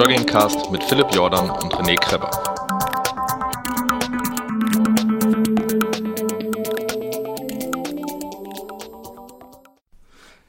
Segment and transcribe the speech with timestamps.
[0.00, 2.30] Joggingcast mit Philipp Jordan und René Kreber.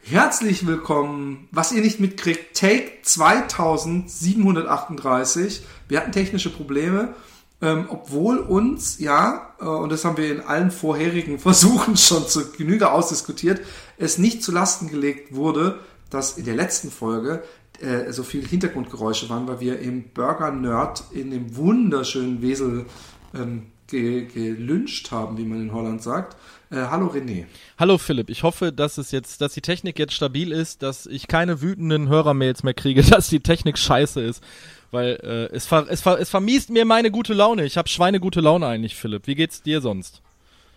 [0.03, 5.63] Herzlich willkommen, was ihr nicht mitkriegt, Take 2738.
[5.89, 7.13] Wir hatten technische Probleme,
[7.61, 12.53] ähm, obwohl uns, ja, äh, und das haben wir in allen vorherigen Versuchen schon zu
[12.53, 13.59] Genüge ausdiskutiert,
[13.97, 17.43] es nicht zu Lasten gelegt wurde, dass in der letzten Folge
[17.81, 22.85] äh, so viel Hintergrundgeräusche waren, weil wir im Burger Nerd in dem wunderschönen Wesel
[23.33, 26.37] ähm, ge gelünscht haben, wie man in Holland sagt.
[26.71, 27.45] Äh, hallo René.
[27.77, 31.27] Hallo Philipp, ich hoffe, dass es jetzt, dass die Technik jetzt stabil ist, dass ich
[31.27, 34.43] keine wütenden Hörermails mehr kriege, dass die Technik scheiße ist.
[34.91, 37.65] Weil äh, es, ver es, ver es vermiest mir meine gute Laune.
[37.65, 39.25] Ich habe schweinegute Laune eigentlich, Philipp.
[39.25, 40.21] Wie geht's dir sonst?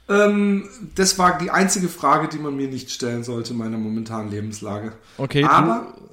[0.09, 4.31] Ähm, das war die einzige Frage, die man mir nicht stellen sollte in meiner momentanen
[4.31, 4.93] Lebenslage.
[5.17, 6.05] Okay, aber du,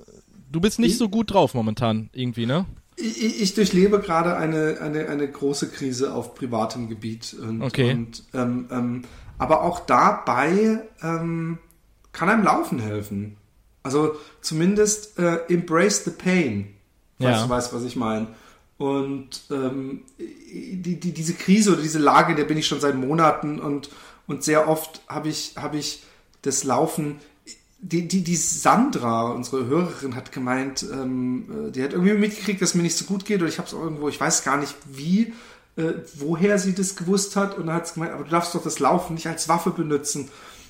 [0.51, 2.65] du bist nicht ich, so gut drauf momentan irgendwie, ne?
[2.95, 7.33] Ich, ich durchlebe gerade eine, eine, eine große Krise auf privatem Gebiet.
[7.33, 7.91] Und, okay.
[7.91, 9.01] Und, ähm, ähm,
[9.37, 11.57] aber auch dabei ähm,
[12.11, 13.37] kann einem Laufen helfen.
[13.83, 16.75] Also zumindest äh, embrace the pain,
[17.19, 17.43] falls ja.
[17.43, 18.27] du weißt, was ich meine.
[18.77, 23.59] Und ähm, die, die, diese Krise oder diese Lage, der bin ich schon seit Monaten
[23.59, 23.89] und,
[24.27, 26.03] und sehr oft habe ich, hab ich
[26.41, 27.17] das Laufen.
[27.83, 32.75] Die, die, die Sandra, unsere Hörerin, hat gemeint, ähm, die hat irgendwie mitgekriegt, dass es
[32.75, 35.33] mir nicht so gut geht oder ich habe es irgendwo, ich weiß gar nicht wie,
[35.77, 38.63] äh, woher sie das gewusst hat und dann hat sie gemeint, aber du darfst doch
[38.63, 40.29] das Laufen nicht als Waffe benutzen,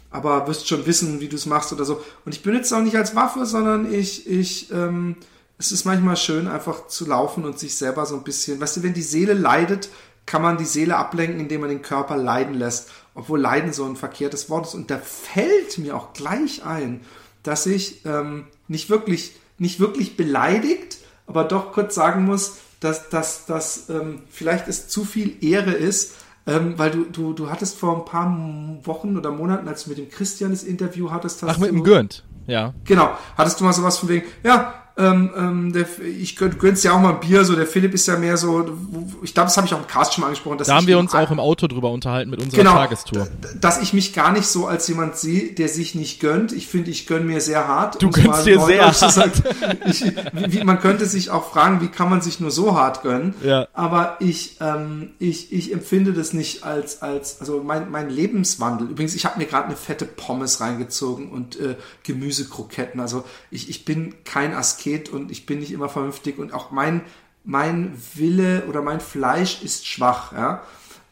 [0.09, 2.01] aber wirst schon wissen, wie du es machst oder so.
[2.25, 5.15] Und ich benutze es auch nicht als Waffe, sondern ich, ich, ähm,
[5.57, 8.83] es ist manchmal schön, einfach zu laufen und sich selber so ein bisschen, weißt du,
[8.83, 9.89] wenn die Seele leidet,
[10.25, 12.89] kann man die Seele ablenken, indem man den Körper leiden lässt.
[13.13, 14.73] Obwohl Leiden so ein verkehrtes Wort ist.
[14.73, 17.01] Und da fällt mir auch gleich ein,
[17.43, 23.45] dass ich ähm, nicht wirklich, nicht wirklich beleidigt, aber doch kurz sagen muss, dass das
[23.45, 26.15] dass, ähm, vielleicht es zu viel Ehre ist,
[26.47, 28.27] ähm, weil du, du, du hattest vor ein paar
[28.85, 31.83] Wochen oder Monaten, als du mit dem Christian das Interview hattest, hast Ach, mit dem
[31.83, 32.73] Gürnt, ja.
[32.85, 36.91] Genau, hattest du mal sowas von wegen, ja, ähm, ähm, der, ich gönn, gönn's ja
[36.91, 38.77] auch mal ein Bier, so der Philipp ist ja mehr so,
[39.23, 40.57] ich glaube, das habe ich auch im Cast schon mal angesprochen.
[40.57, 43.27] da haben wir uns auch im Auto drüber unterhalten mit unserer genau, Tagestour.
[43.59, 46.51] Dass ich mich gar nicht so als jemand sehe, der sich nicht gönnt.
[46.51, 48.01] Ich finde, ich gönn mir sehr hart.
[48.01, 48.95] Du gönnst dir sehr hart.
[48.95, 49.31] Sagen,
[49.85, 50.03] ich,
[50.33, 53.33] wie, man könnte sich auch fragen, wie kann man sich nur so hart gönnen?
[53.43, 53.67] Ja.
[53.73, 58.89] Aber ich, ähm, ich, ich empfinde das nicht als, als also mein, mein Lebenswandel.
[58.89, 62.99] Übrigens, ich habe mir gerade eine fette Pommes reingezogen und äh, Gemüsekroketten.
[62.99, 66.71] Also ich, ich bin kein Asket Asket und ich bin nicht immer vernünftig und auch
[66.71, 67.01] mein,
[67.43, 70.61] mein Wille oder mein Fleisch ist schwach, ja.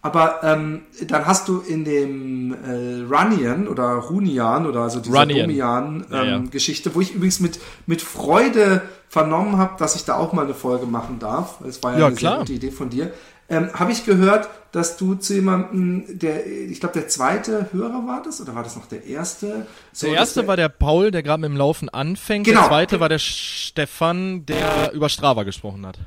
[0.01, 6.05] Aber ähm, dann hast du in dem äh, Runian oder Runian oder also dieser Domian
[6.09, 6.37] ähm, ja, ja.
[6.49, 10.53] Geschichte, wo ich übrigens mit, mit Freude vernommen habe, dass ich da auch mal eine
[10.53, 11.57] Folge machen darf.
[11.61, 12.31] Das war ja, ja eine klar.
[12.31, 13.11] sehr gute Idee von dir.
[13.49, 18.21] Ähm, habe ich gehört, dass du zu jemandem, der, ich glaube, der zweite Hörer war
[18.23, 19.65] das oder war das noch der erste?
[19.91, 22.45] So, der erste war der Paul, der gerade mit dem Laufen anfängt.
[22.45, 22.61] Genau.
[22.61, 25.97] Der zweite war der Stefan, der über Strava gesprochen hat.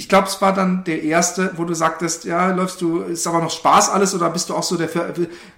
[0.00, 3.42] Ich glaube, es war dann der erste, wo du sagtest, ja, läufst du, ist aber
[3.42, 4.88] noch Spaß alles oder bist du auch so der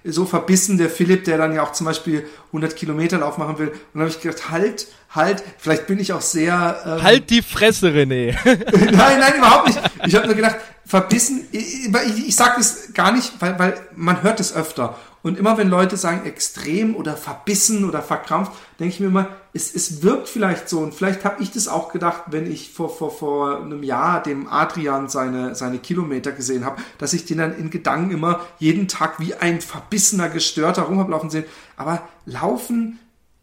[0.03, 3.69] so verbissen, der Philipp, der dann ja auch zum Beispiel 100 Kilometer Lauf machen will.
[3.69, 6.75] Und dann habe ich gedacht, halt, halt, vielleicht bin ich auch sehr...
[6.85, 8.35] Ähm, halt die Fresse, René.
[8.43, 9.79] nein, nein, überhaupt nicht.
[10.07, 14.23] Ich habe nur gedacht, verbissen, ich, ich, ich sage das gar nicht, weil, weil man
[14.23, 14.97] hört es öfter.
[15.23, 19.73] Und immer wenn Leute sagen extrem oder verbissen oder verkrampft, denke ich mir immer, es,
[19.73, 20.79] es wirkt vielleicht so.
[20.79, 24.47] Und vielleicht habe ich das auch gedacht, wenn ich vor, vor, vor einem Jahr dem
[24.49, 29.21] Adrian seine, seine Kilometer gesehen habe, dass ich den dann in Gedanken immer jeden Tag
[29.21, 31.45] wie ein verbissener, gestörter rum habe laufen sehen.
[31.77, 32.99] Aber Laufen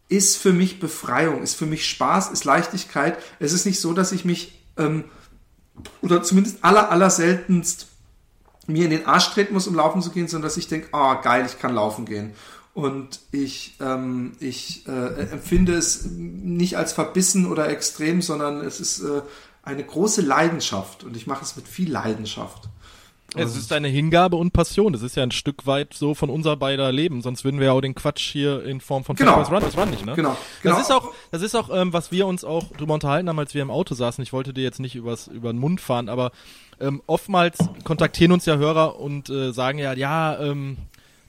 [0.07, 3.17] ist für mich Befreiung, ist für mich Spaß, ist Leichtigkeit.
[3.39, 5.05] Es ist nicht so, dass ich mich ähm,
[6.03, 7.87] oder zumindest aller, aller seltenst
[8.67, 11.15] mir in den Arsch treten muss, um laufen zu gehen, sondern dass ich denke, oh
[11.21, 12.33] geil, ich kann laufen gehen.
[12.73, 19.01] Und ich, ähm, ich äh, empfinde es nicht als verbissen oder extrem, sondern es ist
[19.01, 19.21] äh,
[19.63, 22.69] eine große Leidenschaft und ich mache es mit viel Leidenschaft.
[23.33, 24.91] Es ist eine Hingabe und Passion.
[24.91, 27.21] Das ist ja ein Stück weit so von unser beider Leben.
[27.21, 29.41] Sonst würden wir ja auch den Quatsch hier in Form von genau.
[29.41, 30.15] Run, das Run nicht, ne?
[30.15, 30.35] Genau.
[30.61, 30.75] genau.
[30.75, 33.53] Das ist auch, das ist auch, ähm, was wir uns auch drüber unterhalten haben, als
[33.53, 34.21] wir im Auto saßen.
[34.21, 36.31] Ich wollte dir jetzt nicht übers, über den Mund fahren, aber
[36.81, 40.77] ähm, oftmals kontaktieren uns ja Hörer und äh, sagen ja, ja, ähm,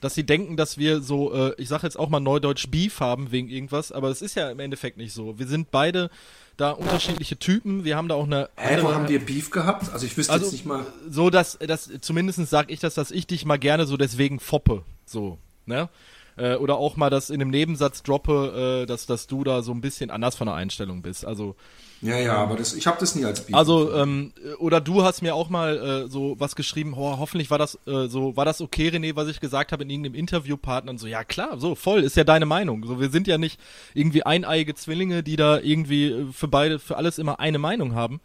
[0.00, 3.30] dass sie denken, dass wir so, äh, ich sage jetzt auch mal Neudeutsch Beef haben
[3.30, 5.38] wegen irgendwas, aber es ist ja im Endeffekt nicht so.
[5.38, 6.10] Wir sind beide
[6.56, 7.84] da unterschiedliche Typen.
[7.84, 8.48] Wir haben da auch eine.
[8.56, 9.92] Hä, wo haben wir Beef gehabt?
[9.92, 10.84] Also ich wüsste also, jetzt nicht mal.
[11.08, 14.82] So, dass, dass zumindest sage ich das, dass ich dich mal gerne so deswegen foppe.
[15.06, 15.88] So, ne?
[16.36, 19.72] Äh, oder auch mal das in einem Nebensatz droppe, äh, dass, dass du da so
[19.72, 21.24] ein bisschen anders von der Einstellung bist.
[21.24, 21.56] Also
[22.02, 23.54] ja, ja, aber das, ich habe das nie als Beef.
[23.54, 26.94] Also ähm, oder du hast mir auch mal äh, so was geschrieben.
[26.96, 29.90] Oh, hoffentlich war das äh, so, war das okay, René, was ich gesagt habe in
[29.90, 31.06] irgendeinem Interviewpartner und so.
[31.06, 32.84] Ja klar, so voll ist ja deine Meinung.
[32.84, 33.60] So wir sind ja nicht
[33.94, 38.20] irgendwie eineiige Zwillinge, die da irgendwie äh, für beide für alles immer eine Meinung haben.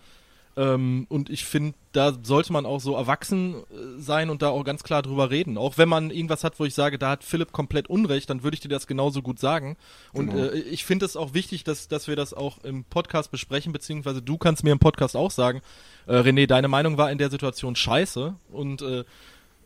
[0.58, 4.64] Ähm, und ich finde, da sollte man auch so erwachsen äh, sein und da auch
[4.64, 5.56] ganz klar drüber reden.
[5.56, 8.56] Auch wenn man irgendwas hat, wo ich sage, da hat Philipp komplett Unrecht, dann würde
[8.56, 9.78] ich dir das genauso gut sagen.
[10.14, 10.46] Und genau.
[10.46, 14.24] äh, ich finde es auch wichtig, dass, dass wir das auch im Podcast besprechen, beziehungsweise
[14.24, 15.62] du kannst mir im Podcast auch sagen,
[16.08, 18.34] äh, René, deine Meinung war in der Situation scheiße.
[18.52, 19.04] Und äh,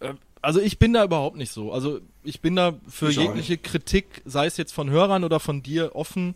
[0.01, 1.71] äh also ich bin da überhaupt nicht so.
[1.71, 5.95] Also ich bin da für jegliche Kritik, sei es jetzt von Hörern oder von dir,
[5.95, 6.35] offen.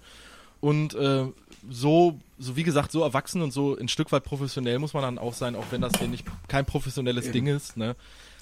[0.61, 1.25] Und äh,
[1.69, 5.17] so, so wie gesagt, so erwachsen und so ein Stück weit professionell muss man dann
[5.17, 7.33] auch sein, auch wenn das hier nicht kein professionelles Eben.
[7.33, 7.77] Ding ist.
[7.77, 7.95] Ne?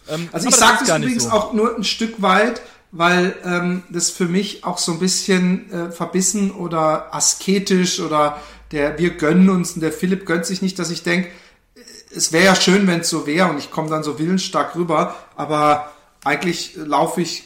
[0.08, 1.30] Ähm, also ich sage das übrigens so.
[1.32, 2.62] auch nur ein Stück weit,
[2.92, 8.40] weil ähm, das für mich auch so ein bisschen äh, verbissen oder asketisch oder
[8.72, 11.30] der wir gönnen uns und der Philipp gönnt sich nicht, dass ich denke,
[11.76, 11.82] äh,
[12.16, 15.16] es wäre ja schön, wenn es so wäre und ich komme dann so willensstark rüber,
[15.36, 15.92] aber
[16.24, 17.44] eigentlich laufe ich,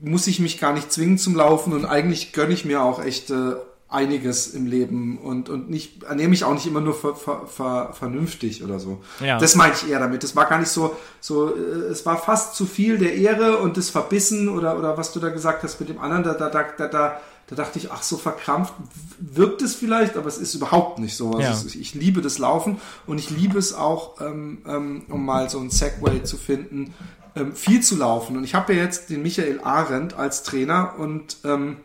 [0.00, 3.30] muss ich mich gar nicht zwingen zum Laufen und eigentlich gönne ich mir auch echt
[3.30, 3.54] äh,
[3.88, 7.92] einiges im Leben und, und nicht, ernehme mich auch nicht immer nur ver, ver, ver,
[7.92, 9.00] vernünftig oder so.
[9.20, 9.38] Ja.
[9.38, 10.24] Das meine ich eher damit.
[10.24, 11.60] Es war gar nicht so, so, äh,
[11.90, 15.28] es war fast zu viel der Ehre und das Verbissen oder, oder was du da
[15.28, 18.16] gesagt hast mit dem anderen, da, da, da, da, da, da dachte ich, ach, so
[18.16, 18.74] verkrampft
[19.20, 21.30] wirkt es vielleicht, aber es ist überhaupt nicht so.
[21.30, 21.50] Also ja.
[21.52, 25.60] ist, ich liebe das Laufen und ich liebe es auch, ähm, ähm, um mal so
[25.60, 26.92] ein Segway zu finden,
[27.36, 28.36] ähm, viel zu laufen.
[28.36, 31.76] Und ich habe ja jetzt den Michael Arendt als Trainer und ähm,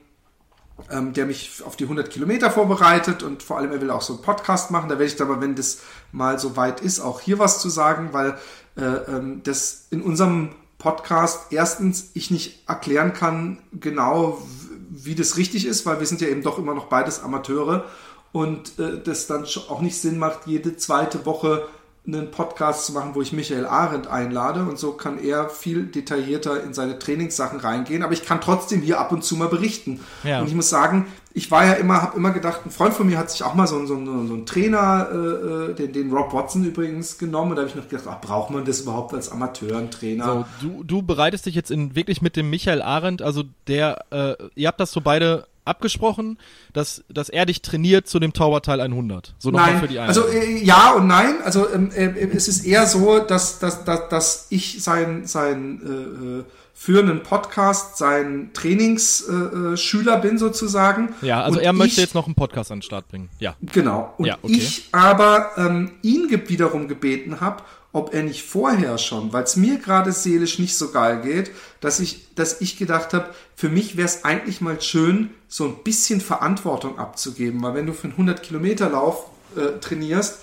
[0.90, 4.14] ähm, der mich auf die 100 Kilometer vorbereitet und vor allem er will auch so
[4.14, 4.90] einen Podcast machen.
[4.90, 5.80] Da werde ich aber, wenn das
[6.12, 8.38] mal so weit ist, auch hier was zu sagen, weil
[8.76, 14.42] äh, ähm, das in unserem Podcast erstens ich nicht erklären kann genau,
[14.90, 17.86] wie das richtig ist, weil wir sind ja eben doch immer noch beides Amateure
[18.32, 21.68] und äh, das dann auch nicht Sinn macht, jede zweite Woche
[22.08, 26.64] einen Podcast zu machen, wo ich Michael Arendt einlade und so kann er viel detaillierter
[26.64, 30.00] in seine Trainingssachen reingehen, aber ich kann trotzdem hier ab und zu mal berichten.
[30.24, 30.42] Ja.
[30.42, 33.20] Und ich muss sagen, ich war ja immer, habe immer gedacht, ein Freund von mir
[33.20, 36.34] hat sich auch mal so, so, so, so einen Trainer, äh, äh, den, den Rob
[36.34, 39.32] Watson übrigens genommen und da habe ich noch gedacht, ach, braucht man das überhaupt als
[39.32, 40.48] Amateur, ein Trainer?
[40.60, 44.36] So, du, du bereitest dich jetzt in wirklich mit dem Michael Arendt, also der, äh,
[44.56, 46.38] ihr habt das so beide abgesprochen,
[46.74, 49.36] dass, dass er dich trainiert zu dem Tauberteil 100.
[49.38, 50.18] So nochmal für die Einheit.
[50.18, 51.36] Also äh, ja und nein.
[51.44, 56.40] Also ähm, äh, es ist eher so, dass, dass, dass, dass ich sein, sein äh,
[56.40, 56.44] äh
[56.82, 61.14] führenden Podcast sein Trainingsschüler äh, bin sozusagen.
[61.22, 63.30] Ja, also und er möchte ich, jetzt noch einen Podcast an den Start bringen.
[63.38, 63.56] Ja.
[63.62, 64.16] Genau.
[64.18, 64.54] Und ja, okay.
[64.54, 67.62] ich aber ähm, ihn wiederum gebeten habe,
[67.94, 71.52] ob er nicht vorher schon, weil es mir gerade seelisch nicht so geil geht,
[71.82, 75.84] dass ich, dass ich gedacht habe, für mich wäre es eigentlich mal schön, so ein
[75.84, 79.26] bisschen Verantwortung abzugeben, weil wenn du für einen 100 Kilometer Lauf
[79.58, 80.40] äh, trainierst,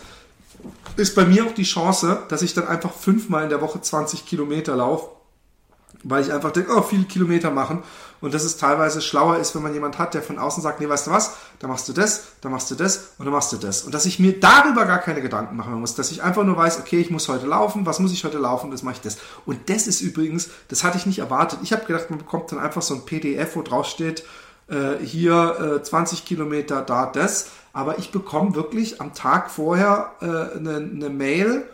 [0.97, 4.27] ist bei mir auch die Chance, dass ich dann einfach fünfmal in der Woche 20
[4.27, 5.11] Kilometer laufe,
[6.03, 7.83] weil ich einfach denke, oh, viele Kilometer machen
[8.21, 10.89] und dass es teilweise schlauer ist, wenn man jemand hat, der von außen sagt, nee,
[10.89, 13.57] weißt du was, da machst du das, da machst du das und dann machst du
[13.57, 13.83] das.
[13.83, 16.79] Und dass ich mir darüber gar keine Gedanken machen muss, dass ich einfach nur weiß,
[16.81, 19.19] okay, ich muss heute laufen, was muss ich heute laufen, das mache ich das.
[19.47, 21.61] Und das ist übrigens, das hatte ich nicht erwartet.
[21.63, 24.25] Ich habe gedacht, man bekommt dann einfach so ein PDF, wo drauf steht,
[24.69, 27.51] äh, hier äh, 20 Kilometer, da das.
[27.73, 31.65] Aber ich bekomme wirklich am Tag vorher äh, eine, eine Mail,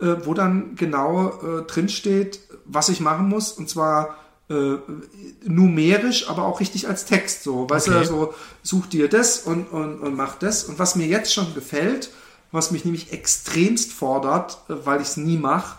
[0.00, 3.52] äh, wo dann genau äh, drin steht, was ich machen muss.
[3.52, 4.16] Und zwar
[4.52, 7.42] äh, numerisch, aber auch richtig als Text.
[7.42, 8.00] So, weißt okay.
[8.00, 10.64] du, so such dir das und, und, und mach das.
[10.64, 12.10] Und was mir jetzt schon gefällt,
[12.50, 15.78] was mich nämlich extremst fordert, äh, weil ich es nie mache,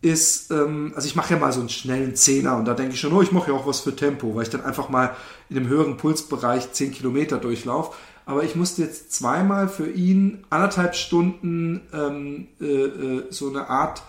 [0.00, 3.00] ist, ähm, also ich mache ja mal so einen schnellen Zehner und da denke ich
[3.00, 5.16] schon, oh, ich mache ja auch was für Tempo, weil ich dann einfach mal
[5.48, 7.96] in einem höheren Pulsbereich 10 Kilometer durchlaufe.
[8.24, 14.02] Aber ich musste jetzt zweimal für ihn anderthalb Stunden ähm, äh, äh, so eine Art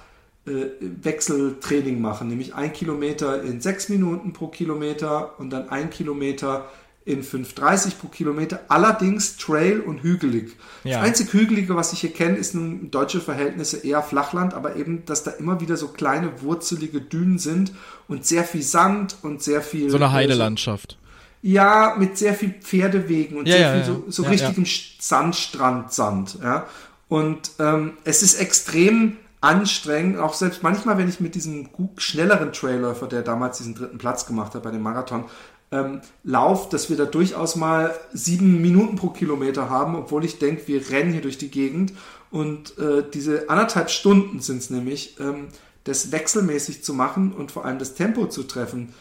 [0.79, 6.69] Wechseltraining machen, nämlich ein Kilometer in sechs Minuten pro Kilometer und dann ein Kilometer
[7.05, 10.55] in 5,30 pro Kilometer, allerdings Trail und hügelig.
[10.83, 10.97] Ja.
[10.97, 15.05] Das einzig Hügelige, was ich hier kenne, ist nun deutsche Verhältnisse eher Flachland, aber eben,
[15.05, 17.71] dass da immer wieder so kleine wurzelige Dünen sind
[18.07, 19.89] und sehr viel Sand und sehr viel.
[19.89, 20.97] So eine Heidelandschaft.
[21.41, 24.65] ja, mit sehr viel Pferdewegen und ja, sehr ja, viel so, so richtigem
[24.99, 26.37] Sandstrand, Sand.
[26.43, 26.67] Ja.
[27.07, 30.17] Und ähm, es ist extrem anstrengend.
[30.17, 34.55] Auch selbst manchmal, wenn ich mit diesem schnelleren Trailer, der damals diesen dritten Platz gemacht
[34.55, 35.25] hat bei dem Marathon,
[35.71, 40.67] ähm, Lauf, dass wir da durchaus mal sieben Minuten pro Kilometer haben, obwohl ich denke,
[40.67, 41.93] wir rennen hier durch die Gegend.
[42.31, 45.47] Und äh, diese anderthalb Stunden sind es nämlich, ähm,
[45.83, 48.93] das wechselmäßig zu machen und vor allem das Tempo zu treffen,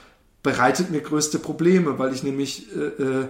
[0.42, 3.28] bereitet mir größte Probleme, weil ich nämlich äh, äh,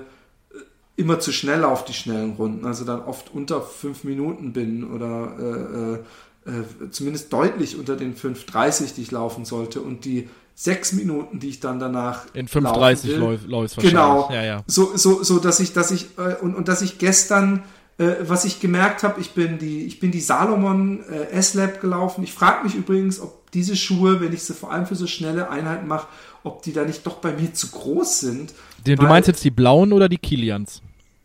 [0.96, 6.00] immer zu schnell auf die schnellen Runden, also dann oft unter fünf Minuten bin oder
[6.48, 11.50] äh, zumindest deutlich unter den 5,30, die ich laufen sollte und die sechs Minuten, die
[11.50, 13.82] ich dann danach in 5,30 läuft wahrscheinlich.
[13.82, 14.64] Genau, ja, ja.
[14.66, 17.62] So, so, so, dass ich, dass ich äh, und, und dass ich gestern
[17.98, 22.22] äh, was ich gemerkt habe, ich bin die, ich bin die Salomon äh, S-Lab gelaufen.
[22.24, 25.50] Ich frage mich übrigens, ob diese Schuhe, wenn ich sie vor allem für so schnelle
[25.50, 26.06] Einheiten mache,
[26.44, 28.54] ob die da nicht doch bei mir zu groß sind.
[28.84, 30.80] du meinst jetzt die blauen oder die Kilians?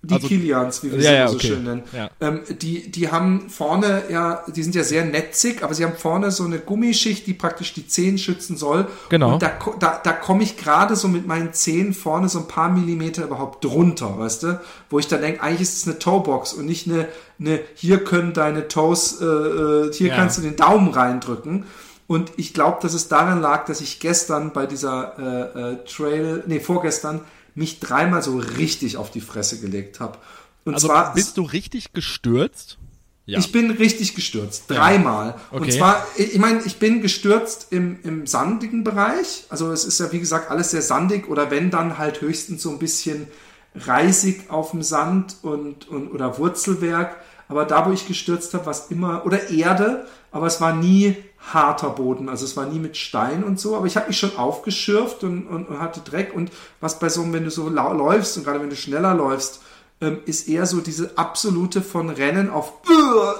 [0.05, 1.47] Die also, Kilians, wie wir ja, sie ja, so okay.
[1.47, 1.83] schön nennen.
[1.93, 2.09] Ja.
[2.19, 6.29] Ähm, die, die haben vorne ja, die sind ja sehr netzig, aber sie haben vorne
[6.29, 8.87] so eine Gummischicht, die praktisch die Zehen schützen soll.
[9.07, 9.33] Genau.
[9.33, 12.69] Und da, da, da komme ich gerade so mit meinen Zehen vorne so ein paar
[12.69, 14.59] Millimeter überhaupt drunter, weißt du?
[14.89, 17.07] Wo ich dann denke, eigentlich ist es eine Toebox und nicht eine,
[17.39, 20.15] eine hier können deine Toes, äh, äh hier ja.
[20.17, 21.63] kannst du den Daumen reindrücken.
[22.07, 25.17] Und ich glaube, dass es daran lag, dass ich gestern bei dieser
[25.55, 27.21] äh, äh, Trail, nee, vorgestern,
[27.55, 30.17] mich dreimal so richtig auf die Fresse gelegt habe.
[30.65, 32.77] Und also zwar bist du richtig gestürzt?
[33.25, 33.39] Ja.
[33.39, 35.27] Ich bin richtig gestürzt, dreimal.
[35.27, 35.41] Ja.
[35.51, 35.63] Okay.
[35.63, 39.45] Und zwar, ich meine, ich bin gestürzt im, im sandigen Bereich.
[39.47, 42.69] Also es ist ja, wie gesagt, alles sehr sandig oder wenn dann halt höchstens so
[42.69, 43.27] ein bisschen
[43.75, 47.15] reisig auf dem Sand und, und oder Wurzelwerk.
[47.47, 51.15] Aber da, wo ich gestürzt habe, war es immer, oder Erde, aber es war nie
[51.51, 54.37] harter Boden, also es war nie mit Stein und so, aber ich habe mich schon
[54.37, 58.43] aufgeschürft und, und, und, hatte Dreck und was bei so, wenn du so läufst und
[58.43, 59.61] gerade wenn du schneller läufst,
[60.01, 62.73] ähm, ist eher so diese absolute von Rennen auf,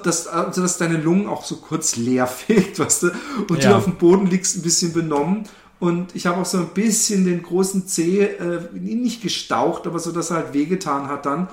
[0.03, 3.11] dass, also dass deine Lungen auch so kurz leer fegt, weißt du,
[3.49, 3.69] und ja.
[3.69, 5.45] du auf dem Boden liegst ein bisschen benommen
[5.79, 10.11] und ich habe auch so ein bisschen den großen Zeh, äh, nicht gestaucht, aber so,
[10.11, 11.49] dass er halt wehgetan hat dann.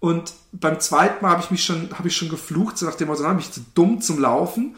[0.00, 3.08] Und beim zweiten Mal habe ich mich schon, habe ich schon geflucht, so nach dem
[3.08, 4.74] Motto, dann bin ich zu dumm zum Laufen.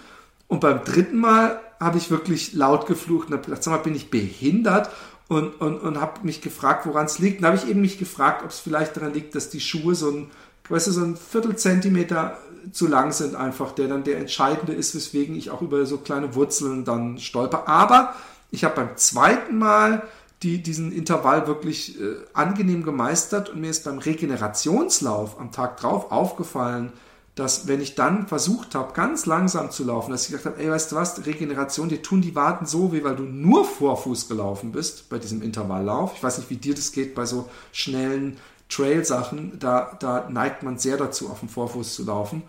[0.53, 3.95] Und beim dritten Mal habe ich wirklich laut geflucht und habe gedacht, sag mal, bin
[3.95, 4.91] ich behindert?
[5.27, 7.41] Und, und, und habe mich gefragt, woran es liegt.
[7.41, 10.11] Und habe ich eben mich gefragt, ob es vielleicht daran liegt, dass die Schuhe so
[10.11, 10.31] ein,
[10.69, 12.37] weißt du, so ein Viertelzentimeter
[12.71, 16.35] zu lang sind einfach, der dann der entscheidende ist, weswegen ich auch über so kleine
[16.35, 17.67] Wurzeln dann stolper.
[17.67, 18.15] Aber
[18.51, 20.03] ich habe beim zweiten Mal
[20.43, 26.13] die, diesen Intervall wirklich äh, angenehm gemeistert und mir ist beim Regenerationslauf am Tag drauf
[26.13, 26.93] aufgefallen,
[27.35, 30.71] dass wenn ich dann versucht habe, ganz langsam zu laufen, dass ich gedacht habe, ey,
[30.71, 34.73] weißt du was, Regeneration, dir tun die Waden so weh, weil du nur Vorfuß gelaufen
[34.73, 36.13] bist bei diesem Intervalllauf.
[36.17, 38.37] Ich weiß nicht, wie dir das geht bei so schnellen
[38.69, 39.59] Trail-Sachen.
[39.59, 42.43] Da, da neigt man sehr dazu, auf dem Vorfuß zu laufen.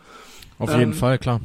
[0.59, 1.39] Auf jeden ähm, Fall, klar.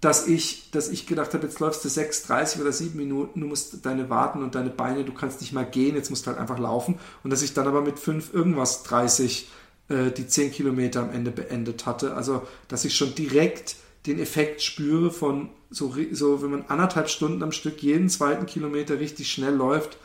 [0.00, 3.46] Dass ich, dass ich gedacht habe, jetzt läufst du 6, 30 oder 7 Minuten, du
[3.46, 6.38] musst deine Waden und deine Beine, du kannst nicht mal gehen, jetzt musst du halt
[6.38, 7.00] einfach laufen.
[7.24, 9.48] Und dass ich dann aber mit 5 irgendwas 30
[9.88, 12.14] äh, die 10 Kilometer am Ende beendet hatte.
[12.14, 13.76] Also, dass ich schon direkt
[14.06, 19.00] den Effekt spüre von so, so wenn man anderthalb Stunden am Stück jeden zweiten Kilometer
[19.00, 19.96] richtig schnell läuft,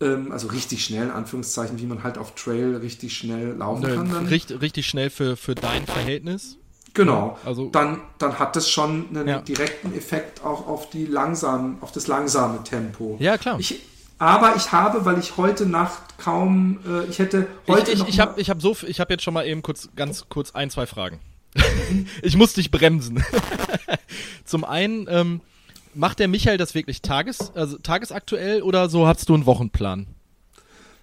[0.00, 3.94] ähm, also richtig schnell, in Anführungszeichen, wie man halt auf Trail richtig schnell laufen ne,
[3.94, 4.10] kann.
[4.10, 4.26] Dann.
[4.26, 6.56] Richtig, richtig schnell für, für dein Verhältnis.
[6.94, 7.38] Genau.
[7.44, 9.40] Also dann, dann hat das schon einen ja.
[9.40, 13.16] direkten Effekt auch auf die langsam, auf das langsame Tempo.
[13.20, 13.60] Ja, klar.
[13.60, 13.80] Ich,
[14.20, 18.20] aber ich habe, weil ich heute Nacht kaum, äh, ich hätte heute ich, ich, ich
[18.20, 20.86] habe ich hab so, ich habe jetzt schon mal eben kurz, ganz kurz ein, zwei
[20.86, 21.18] Fragen.
[22.22, 23.24] ich muss dich bremsen.
[24.44, 25.40] Zum einen, ähm,
[25.94, 30.06] macht der Michael das wirklich tages, also tagesaktuell oder so hast du einen Wochenplan?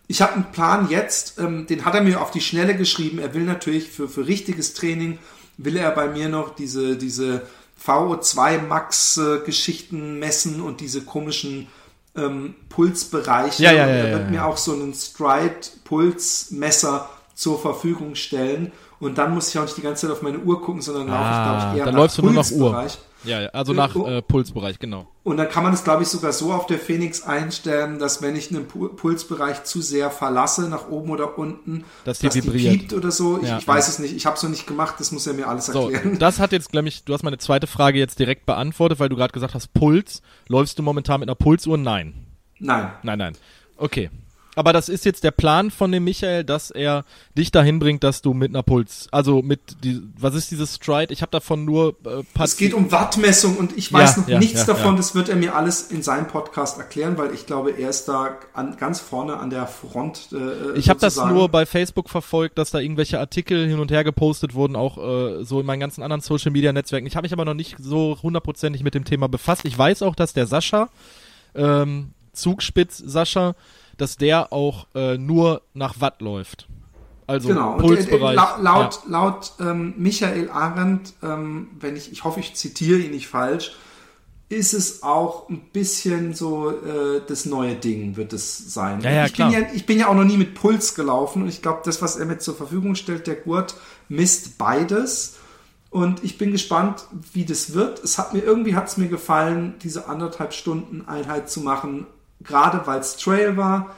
[0.07, 3.17] Ich habe einen Plan jetzt, ähm, den hat er mir auf die Schnelle geschrieben.
[3.17, 5.17] Er will natürlich für, für richtiges Training,
[5.57, 7.47] will er bei mir noch diese, diese
[7.83, 11.67] VO2 Max äh, messen und diese komischen
[12.17, 13.63] ähm, Pulsbereiche.
[13.63, 18.73] Ja, ja, ja, er wird mir auch so einen Stride-Pulsmesser zur Verfügung stellen.
[18.99, 21.19] Und dann muss ich auch nicht die ganze Zeit auf meine Uhr gucken, sondern laufe
[21.19, 22.85] ah, ich, glaube ich, eher dann nach läufst du nur nach Uhr.
[23.23, 25.07] Ja, ja also nach äh, Pulsbereich, genau.
[25.23, 28.35] Und dann kann man es, glaube ich, sogar so auf der Phoenix einstellen, dass wenn
[28.35, 32.73] ich einen Pulsbereich zu sehr verlasse, nach oben oder unten, dass die, dass vibriert.
[32.73, 33.39] die piept oder so.
[33.41, 33.91] Ich, ja, ich weiß ja.
[33.91, 34.15] es nicht.
[34.15, 34.95] Ich habe es noch nicht gemacht.
[34.99, 36.13] Das muss er mir alles erklären.
[36.13, 39.09] So, das hat jetzt, glaube ich, du hast meine zweite Frage jetzt direkt beantwortet, weil
[39.09, 40.21] du gerade gesagt hast, Puls.
[40.47, 41.77] Läufst du momentan mit einer Pulsuhr?
[41.77, 42.13] Nein.
[42.59, 42.91] Nein.
[43.03, 43.37] Nein, nein.
[43.77, 44.09] Okay.
[44.57, 47.05] Aber das ist jetzt der Plan von dem Michael, dass er
[47.37, 51.13] dich dahin bringt, dass du mit einer Puls, also mit die, was ist dieses Stride?
[51.13, 54.39] Ich habe davon nur äh, Es geht um Wattmessung und ich weiß ja, noch ja,
[54.39, 54.97] nichts ja, davon.
[54.97, 58.35] Das wird er mir alles in seinem Podcast erklären, weil ich glaube, er ist da
[58.53, 60.29] an, ganz vorne an der Front.
[60.31, 64.03] Äh, ich habe das nur bei Facebook verfolgt, dass da irgendwelche Artikel hin und her
[64.03, 67.05] gepostet wurden, auch äh, so in meinen ganzen anderen Social Media Netzwerken.
[67.05, 69.65] Ich habe mich aber noch nicht so hundertprozentig mit dem Thema befasst.
[69.65, 70.89] Ich weiß auch, dass der Sascha
[71.53, 73.55] ähm, Zugspitz Sascha,
[73.97, 76.67] dass der auch äh, nur nach Watt läuft.
[77.27, 77.77] Also genau.
[77.77, 78.37] Pulsbereich.
[78.37, 79.11] Und, äh, laut ja.
[79.11, 83.73] laut ähm, Michael Arendt, ähm, wenn ich, ich hoffe, ich zitiere ihn nicht falsch,
[84.49, 89.01] ist es auch ein bisschen so äh, das neue Ding, wird es sein.
[89.01, 89.33] Ja, ja, ich.
[89.33, 92.01] Bin ja, ich bin ja auch noch nie mit Puls gelaufen und ich glaube, das,
[92.01, 93.75] was er mit zur Verfügung stellt, der Gurt,
[94.07, 95.35] misst beides.
[95.89, 98.03] Und ich bin gespannt, wie das wird.
[98.03, 102.05] Es hat mir irgendwie hat es mir gefallen, diese anderthalb Stunden Einheit zu machen,
[102.41, 103.95] gerade weil es Trail war.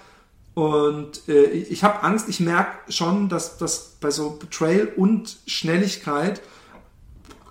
[0.54, 6.42] Und äh, ich habe Angst, ich merke schon, dass das bei so Trail und Schnelligkeit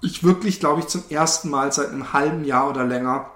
[0.02, 3.30] ich wirklich, glaube ich, zum ersten Mal seit einem halben Jahr oder länger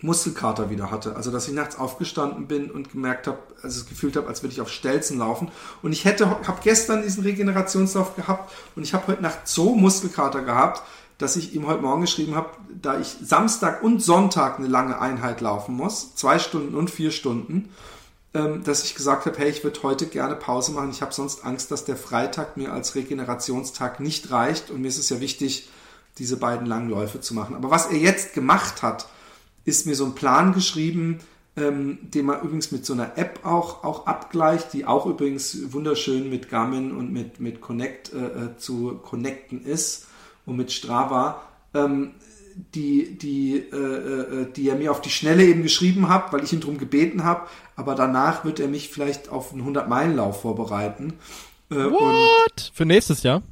[0.00, 1.16] Muskelkater wieder hatte.
[1.16, 4.52] Also, dass ich nachts aufgestanden bin und gemerkt habe, also es gefühlt habe, als würde
[4.52, 5.50] ich auf Stelzen laufen.
[5.80, 10.42] Und ich hätte, habe gestern diesen Regenerationslauf gehabt und ich habe heute Nacht so Muskelkater
[10.42, 10.82] gehabt,
[11.22, 12.50] dass ich ihm heute Morgen geschrieben habe,
[12.80, 17.68] da ich Samstag und Sonntag eine lange Einheit laufen muss, zwei Stunden und vier Stunden,
[18.34, 20.90] ähm, dass ich gesagt habe, hey, ich würde heute gerne Pause machen.
[20.90, 24.70] Ich habe sonst Angst, dass der Freitag mir als Regenerationstag nicht reicht.
[24.70, 25.68] Und mir ist es ja wichtig,
[26.18, 27.54] diese beiden Langläufe zu machen.
[27.54, 29.06] Aber was er jetzt gemacht hat,
[29.64, 31.20] ist mir so ein Plan geschrieben,
[31.56, 36.30] ähm, den man übrigens mit so einer App auch, auch abgleicht, die auch übrigens wunderschön
[36.30, 40.06] mit Garmin und mit, mit Connect äh, äh zu connecten ist
[40.46, 41.42] und mit Strava.
[41.74, 42.12] Ähm,
[42.74, 46.52] die, die, äh, äh, die er mir auf die Schnelle eben geschrieben hat, weil ich
[46.52, 47.46] ihn darum gebeten habe.
[47.76, 51.14] Aber danach wird er mich vielleicht auf einen 100-Meilen-Lauf vorbereiten.
[51.70, 52.70] Äh, What?
[52.74, 53.42] Für nächstes Jahr?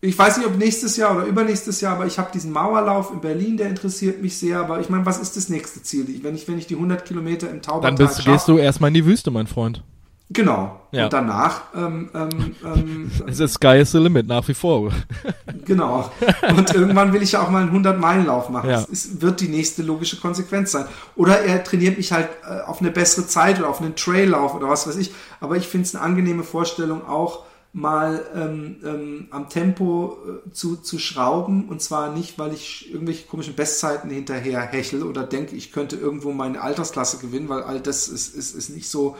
[0.00, 3.20] Ich weiß nicht, ob nächstes Jahr oder übernächstes Jahr, aber ich habe diesen Mauerlauf in
[3.20, 4.60] Berlin, der interessiert mich sehr.
[4.60, 6.06] Aber ich meine, was ist das nächste Ziel?
[6.22, 8.94] Wenn ich, wenn ich die 100 Kilometer im Taubertal Dann bist, gehst du erstmal in
[8.94, 9.82] die Wüste, mein Freund.
[10.30, 10.80] Genau.
[10.90, 11.04] Ja.
[11.04, 14.92] Und danach ähm, ähm, ähm, es ist Sky is the limit nach wie vor.
[15.64, 16.10] genau.
[16.56, 18.68] Und irgendwann will ich ja auch mal einen 100-Meilen-Lauf machen.
[18.68, 18.80] Ja.
[18.80, 20.86] Das ist, wird die nächste logische Konsequenz sein.
[21.16, 24.68] Oder er trainiert mich halt äh, auf eine bessere Zeit oder auf einen Traillauf oder
[24.68, 25.12] was weiß ich.
[25.40, 30.76] Aber ich finde es eine angenehme Vorstellung auch mal ähm, ähm, am Tempo äh, zu,
[30.76, 35.70] zu schrauben und zwar nicht, weil ich irgendwelche komischen Bestzeiten hinterher hechel oder denke, ich
[35.70, 39.16] könnte irgendwo meine Altersklasse gewinnen, weil all das ist, ist, ist nicht so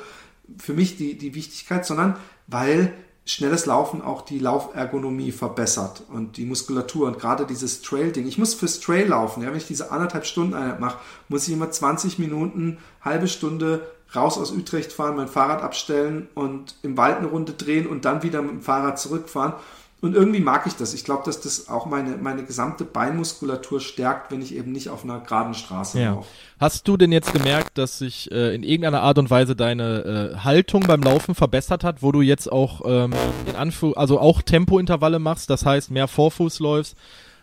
[0.59, 2.93] für mich die, die Wichtigkeit, sondern weil
[3.29, 8.27] schnelles Laufen auch die Laufergonomie verbessert und die Muskulatur und gerade dieses Trail-Ding.
[8.27, 11.53] Ich muss fürs Trail laufen, ja, wenn ich diese anderthalb Stunden Einheit mache, muss ich
[11.53, 17.19] immer 20 Minuten, halbe Stunde raus aus Utrecht fahren, mein Fahrrad abstellen und im Wald
[17.19, 19.53] eine Runde drehen und dann wieder mit dem Fahrrad zurückfahren.
[20.01, 20.95] Und irgendwie mag ich das.
[20.95, 25.03] Ich glaube, dass das auch meine, meine gesamte Beinmuskulatur stärkt, wenn ich eben nicht auf
[25.03, 26.13] einer geraden Straße ja.
[26.13, 26.29] laufe.
[26.61, 30.37] Hast du denn jetzt gemerkt, dass sich äh, in irgendeiner Art und Weise deine äh,
[30.39, 33.13] Haltung beim Laufen verbessert hat, wo du jetzt auch ähm,
[33.47, 36.97] in Anführ also auch Tempointervalle machst, das heißt mehr Vorfuß läufst?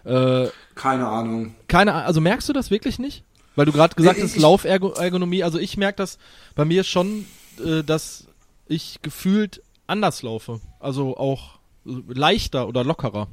[0.05, 1.55] Äh, keine Ahnung.
[1.67, 3.23] Keine also merkst du das wirklich nicht?
[3.57, 6.17] Weil du gerade gesagt Nee, hast, Laufergonomie, also ich merke das
[6.55, 7.25] bei mir schon,
[7.59, 8.27] äh, dass
[8.67, 10.61] ich gefühlt anders laufe.
[10.79, 13.27] Also auch leichter oder lockerer.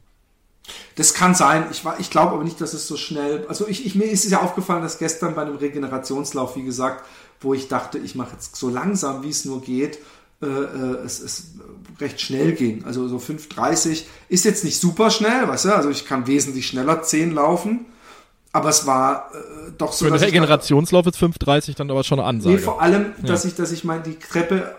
[0.94, 1.66] Das kann sein.
[1.72, 3.46] Ich, war- ich glaube aber nicht, dass es so schnell.
[3.48, 7.04] Also ich, ich, mir ist es ja aufgefallen, dass gestern bei einem Regenerationslauf, wie gesagt,
[7.40, 9.98] wo ich dachte, ich mache jetzt so langsam, wie es nur geht,
[10.40, 11.52] äh, äh, es, es
[12.00, 12.84] recht schnell ging.
[12.84, 15.74] Also so 5,30 ist jetzt nicht super schnell, weißt du?
[15.74, 17.86] Also ich kann wesentlich schneller 10 laufen.
[18.54, 22.28] Aber es war äh, doch so, Für dachte, Regenerationslauf ist 5,30 dann aber schon eine
[22.28, 22.56] Ansage.
[22.56, 24.74] Nee, vor allem, dass ich, dass ich mal die Treppe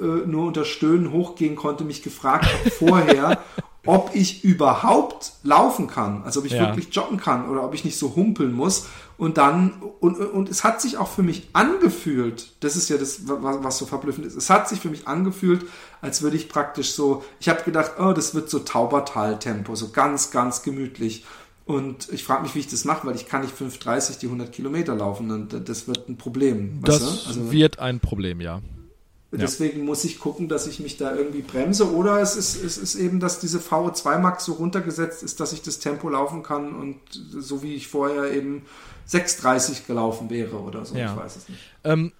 [0.00, 3.38] äh, nur unter Stöhnen hochgehen konnte, mich gefragt habe vorher,
[3.86, 6.68] ob ich überhaupt laufen kann, also ob ich Ja.
[6.68, 8.86] wirklich joggen kann oder ob ich nicht so humpeln muss.
[9.16, 13.22] Und dann, und, und es hat sich auch für mich angefühlt, das ist ja das,
[13.26, 15.64] was, was so verblüffend ist, es hat sich für mich angefühlt,
[16.02, 20.30] als würde ich praktisch so, ich habe gedacht, oh, das wird so Taubertal-Tempo, so ganz,
[20.30, 21.24] ganz gemütlich.
[21.64, 24.52] Und ich frage mich, wie ich das mache, weil ich kann nicht 5,30 die 100
[24.52, 26.80] Kilometer laufen und das wird ein Problem.
[26.82, 27.28] das weißt du?
[27.28, 28.60] Also wird ein Problem, ja.
[29.36, 31.92] Deswegen muss ich gucken, dass ich mich da irgendwie bremse.
[31.92, 35.62] Oder es ist, es ist eben, dass diese VO2 Max so runtergesetzt ist, dass ich
[35.62, 38.62] das Tempo laufen kann und so wie ich vorher eben
[39.08, 40.96] 6,30 gelaufen wäre oder so.
[40.96, 41.12] Ja.
[41.12, 41.60] Ich weiß es nicht.
[41.84, 42.12] Ähm,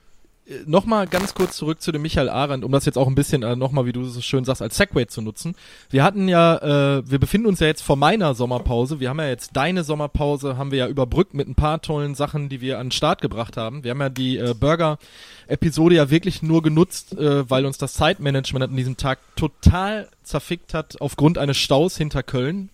[0.64, 3.54] Nochmal ganz kurz zurück zu dem Michael Arendt, um das jetzt auch ein bisschen äh,
[3.54, 5.54] nochmal, wie du so schön sagst, als Segway zu nutzen.
[5.90, 8.98] Wir hatten ja, äh, wir befinden uns ja jetzt vor meiner Sommerpause.
[8.98, 12.48] Wir haben ja jetzt deine Sommerpause, haben wir ja überbrückt mit ein paar tollen Sachen,
[12.48, 13.84] die wir an den Start gebracht haben.
[13.84, 18.64] Wir haben ja die äh, Burger-Episode ja wirklich nur genutzt, äh, weil uns das Zeitmanagement
[18.64, 22.70] an diesem Tag total zerfickt hat aufgrund eines Staus hinter Köln.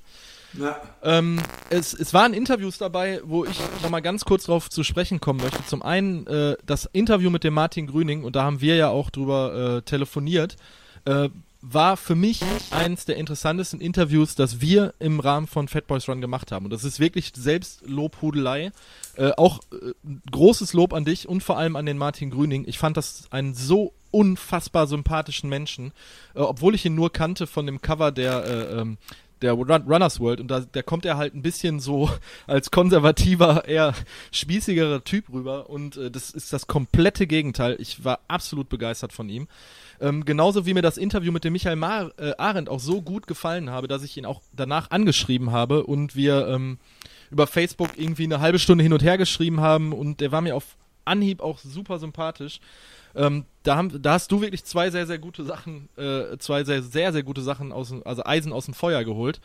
[0.58, 0.80] Ja.
[1.02, 1.40] Ähm,
[1.70, 5.64] es, es waren Interviews dabei, wo ich nochmal ganz kurz drauf zu sprechen kommen möchte.
[5.66, 9.10] Zum einen äh, das Interview mit dem Martin Grüning, und da haben wir ja auch
[9.10, 10.56] drüber äh, telefoniert,
[11.04, 11.28] äh,
[11.66, 16.20] war für mich eins der interessantesten Interviews, das wir im Rahmen von Fat Boys Run
[16.20, 16.66] gemacht haben.
[16.66, 18.70] Und das ist wirklich Selbstlobhudelei.
[19.16, 19.92] Äh, auch äh,
[20.30, 22.64] großes Lob an dich und vor allem an den Martin Grüning.
[22.66, 25.92] Ich fand das einen so unfassbar sympathischen Menschen,
[26.34, 28.98] äh, obwohl ich ihn nur kannte von dem Cover der, äh, ähm,
[29.44, 32.10] der Runners World und da, da kommt er halt ein bisschen so
[32.46, 33.94] als konservativer, eher
[34.32, 37.76] spießigerer Typ rüber und äh, das ist das komplette Gegenteil.
[37.78, 39.46] Ich war absolut begeistert von ihm.
[40.00, 43.26] Ähm, genauso wie mir das Interview mit dem Michael Mar äh, Arendt auch so gut
[43.26, 46.78] gefallen habe, dass ich ihn auch danach angeschrieben habe und wir ähm,
[47.30, 50.56] über Facebook irgendwie eine halbe Stunde hin und her geschrieben haben und der war mir
[50.56, 52.60] auf Anhieb auch super sympathisch.
[53.14, 56.82] Ähm, da, haben, da hast du wirklich zwei sehr, sehr gute Sachen, äh, zwei sehr,
[56.82, 59.40] sehr, sehr gute Sachen aus, also Eisen aus dem Feuer geholt.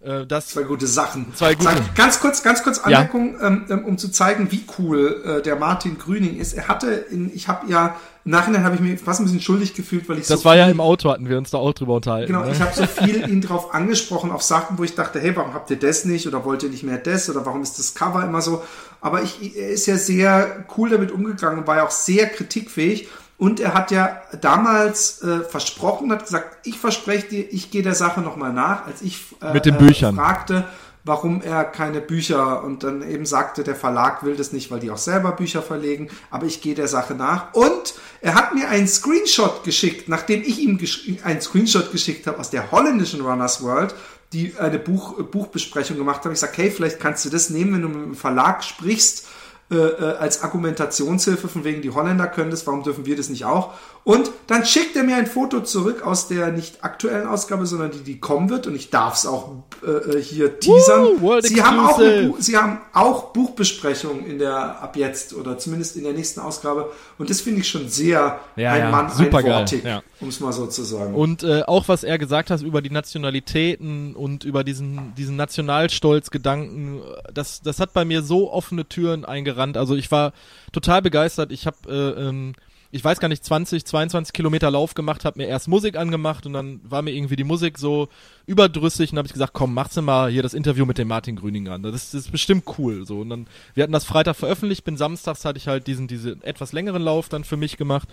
[0.00, 1.34] Äh, das zwei gute Sachen.
[1.34, 1.70] Zwei gute.
[1.70, 3.46] Sag, ganz kurz, ganz kurz Anmerkung, ja.
[3.46, 6.52] ähm, ähm um zu zeigen, wie cool äh, der Martin Grüning ist.
[6.52, 9.74] Er hatte, in, ich habe ja im Nachhinein habe ich mich fast ein bisschen schuldig
[9.74, 11.94] gefühlt, weil ich das so war ja im Auto hatten wir uns da auch drüber
[11.94, 12.26] unterhalten.
[12.26, 12.52] Genau, ne?
[12.52, 15.70] ich habe so viel ihn drauf angesprochen auf Sachen, wo ich dachte, hey, warum habt
[15.70, 18.42] ihr das nicht oder wollt ihr nicht mehr das oder warum ist das Cover immer
[18.42, 18.62] so?
[19.00, 23.08] Aber ich, er ist ja sehr cool damit umgegangen und war ja auch sehr kritikfähig.
[23.38, 27.94] Und er hat ja damals äh, versprochen, hat gesagt, ich verspreche dir, ich gehe der
[27.94, 30.16] Sache nochmal nach, als ich äh, Mit den Büchern.
[30.16, 30.64] Äh, fragte,
[31.04, 34.90] warum er keine Bücher und dann eben sagte, der Verlag will das nicht, weil die
[34.90, 37.54] auch selber Bücher verlegen, aber ich gehe der Sache nach.
[37.54, 40.78] Und er hat mir einen Screenshot geschickt, nachdem ich ihm
[41.22, 43.94] einen Screenshot geschickt habe aus der holländischen Runners World,
[44.32, 46.32] die eine Buch, Buchbesprechung gemacht haben.
[46.32, 49.26] Ich sage, hey, vielleicht kannst du das nehmen, wenn du mit dem Verlag sprichst
[49.70, 53.44] äh, äh, als Argumentationshilfe von wegen die Holländer können das, warum dürfen wir das nicht
[53.44, 53.74] auch?
[54.08, 57.98] Und dann schickt er mir ein Foto zurück aus der nicht aktuellen Ausgabe, sondern die,
[57.98, 59.52] die kommen wird und ich darf es auch
[59.86, 61.20] äh, äh, hier teasern.
[61.20, 65.96] Woo, Sie haben, auch eine, Sie haben auch Buchbesprechungen in der ab jetzt oder zumindest
[65.96, 69.38] in der nächsten Ausgabe und das finde ich schon sehr ja, ein ja, Mann super
[69.38, 70.02] einwortig, ja.
[70.22, 71.14] um es mal so zu sagen.
[71.14, 77.02] Und äh, auch was er gesagt hat über die Nationalitäten und über diesen diesen Nationalstolz-Gedanken,
[77.30, 79.76] das das hat bei mir so offene Türen eingerannt gerannt.
[79.76, 80.32] Also ich war
[80.72, 81.52] total begeistert.
[81.52, 82.54] Ich habe, äh, ähm,
[82.90, 86.54] ich weiß gar nicht, 20, 22 Kilometer Lauf gemacht, habe mir erst Musik angemacht und
[86.54, 88.08] dann war mir irgendwie die Musik so
[88.46, 91.36] überdrüssig und habe ich gesagt, komm, machst du mal hier das Interview mit dem Martin
[91.36, 91.82] Grüning an.
[91.82, 93.06] Das, das ist bestimmt cool.
[93.06, 96.42] So und dann, wir hatten das Freitag veröffentlicht, bin samstags hatte ich halt diesen, diesen
[96.42, 98.08] etwas längeren Lauf dann für mich gemacht.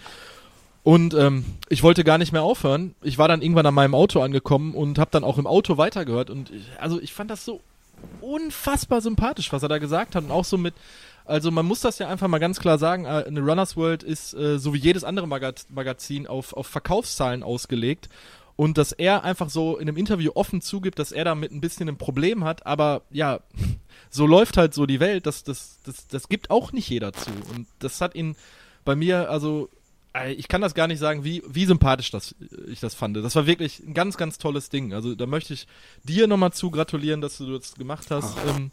[0.84, 2.94] Und ähm, ich wollte gar nicht mehr aufhören.
[3.02, 6.30] Ich war dann irgendwann an meinem Auto angekommen und habe dann auch im Auto weitergehört.
[6.30, 7.62] Und ich, also ich fand das so
[8.22, 10.26] unfassbar sympathisch, was er da gesagt hat.
[10.26, 10.76] Und auch so mit,
[11.26, 14.34] also man muss das ja einfach mal ganz klar sagen, äh, eine Runners World ist
[14.34, 18.10] äh, so wie jedes andere Magaz Magazin auf, auf Verkaufszahlen ausgelegt.
[18.58, 21.90] Und dass er einfach so in einem Interview offen zugibt, dass er damit ein bisschen
[21.90, 23.42] ein Problem hat, aber ja,
[24.10, 27.32] so läuft halt so die Welt, das, das, das, das gibt auch nicht jeder zu.
[27.54, 28.38] Und das hat ihn
[28.86, 29.70] bei mir, also
[30.16, 32.34] äh, ich kann das gar nicht sagen, wie, wie sympathisch das,
[32.68, 33.18] ich das fand.
[33.18, 34.94] Das war wirklich ein ganz, ganz tolles Ding.
[34.94, 35.68] Also da möchte ich
[36.04, 38.38] dir nochmal zu gratulieren, dass du das gemacht hast.
[38.48, 38.72] Ähm,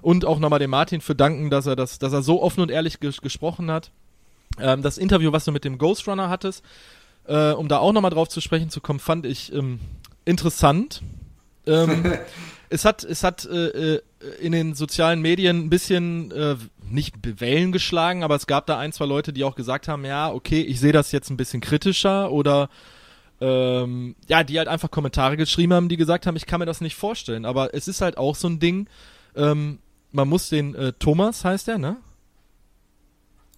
[0.00, 2.70] und auch nochmal dem Martin für danken, dass er das, dass er so offen und
[2.70, 3.90] ehrlich ges gesprochen hat.
[4.58, 6.64] Ähm, das Interview, was du mit dem Ghost Runner hattest,
[7.26, 9.80] äh, um da auch nochmal drauf zu sprechen zu kommen, fand ich ähm,
[10.24, 11.02] interessant.
[11.66, 12.12] Ähm,
[12.68, 14.02] es hat, es hat äh, äh,
[14.40, 16.56] in den sozialen Medien ein bisschen äh,
[16.90, 20.30] nicht Wellen geschlagen, aber es gab da ein, zwei Leute, die auch gesagt haben, ja,
[20.30, 22.68] okay, ich sehe das jetzt ein bisschen kritischer oder
[23.40, 26.80] ähm, ja, die halt einfach Kommentare geschrieben haben, die gesagt haben, ich kann mir das
[26.80, 27.44] nicht vorstellen.
[27.44, 28.88] Aber es ist halt auch so ein Ding,
[29.36, 29.78] ähm,
[30.10, 31.96] man muss den äh, Thomas, heißt der, ne?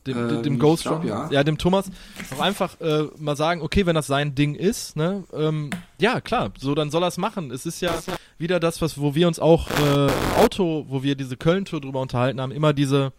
[0.07, 1.31] Dem, ähm, dem Ghost glaub, ja.
[1.31, 1.91] ja, dem Thomas
[2.35, 6.53] auch einfach äh, mal sagen, okay, wenn das sein Ding ist, ne, ähm, ja klar,
[6.59, 7.51] so dann soll er es machen.
[7.51, 7.95] Es ist ja
[8.37, 12.03] wieder das, was wo wir uns auch äh, im Auto, wo wir diese Köln-Tour drüber
[12.03, 13.13] unterhalten haben, immer diese,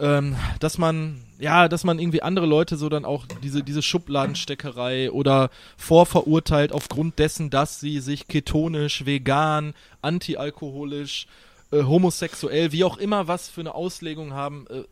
[0.00, 5.10] ähm, dass man ja, dass man irgendwie andere Leute so dann auch diese diese Schubladensteckerei
[5.10, 11.26] oder vorverurteilt aufgrund dessen, dass sie sich ketonisch, vegan, antialkoholisch
[11.70, 14.66] äh, homosexuell, wie auch immer was für eine Auslegung haben.
[14.68, 14.84] Äh,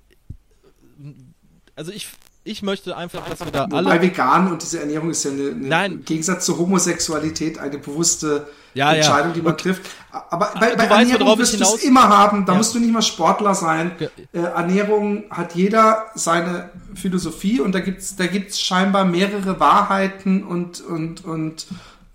[1.77, 2.09] also ich
[2.45, 3.87] ich möchte einfach, dass wir da alle.
[3.87, 5.93] Wobei vegan und diese Ernährung ist ja eine, eine Nein.
[5.93, 9.35] im Gegensatz zur Homosexualität eine bewusste ja, Entscheidung, ja.
[9.35, 9.83] die man und, trifft.
[10.11, 12.59] Aber bei, bei weißt, Ernährung wirst du es immer haben, da ja.
[12.59, 13.93] musst du nicht mal Sportler sein.
[14.33, 20.81] Äh, Ernährung hat jeder seine Philosophie und da gibt's da gibt's scheinbar mehrere Wahrheiten und,
[20.81, 21.67] und, und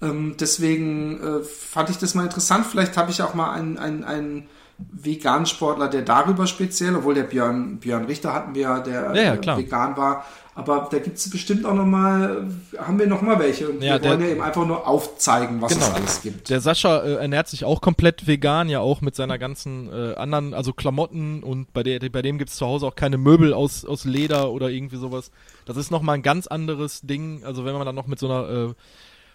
[0.01, 2.65] ähm, deswegen äh, fand ich das mal interessant.
[2.65, 4.49] Vielleicht habe ich auch mal einen, einen, einen
[4.91, 9.57] veganen Sportler, der darüber speziell, obwohl der Björn, Björn Richter hatten wir, der ja, ja,
[9.57, 10.25] vegan war.
[10.55, 12.45] Aber da gibt es bestimmt auch nochmal,
[12.77, 13.69] haben wir nochmal welche.
[13.69, 15.87] Und ja, wir wollen ja eben einfach nur aufzeigen, was genau.
[15.87, 16.49] es alles gibt.
[16.49, 20.53] Der Sascha äh, ernährt sich auch komplett vegan, ja auch mit seiner ganzen äh, anderen,
[20.53, 23.83] also Klamotten und bei, der, bei dem gibt es zu Hause auch keine Möbel aus,
[23.83, 25.31] aus Leder oder irgendwie sowas.
[25.65, 27.43] Das ist nochmal ein ganz anderes Ding.
[27.43, 28.73] Also wenn man dann noch mit so einer äh,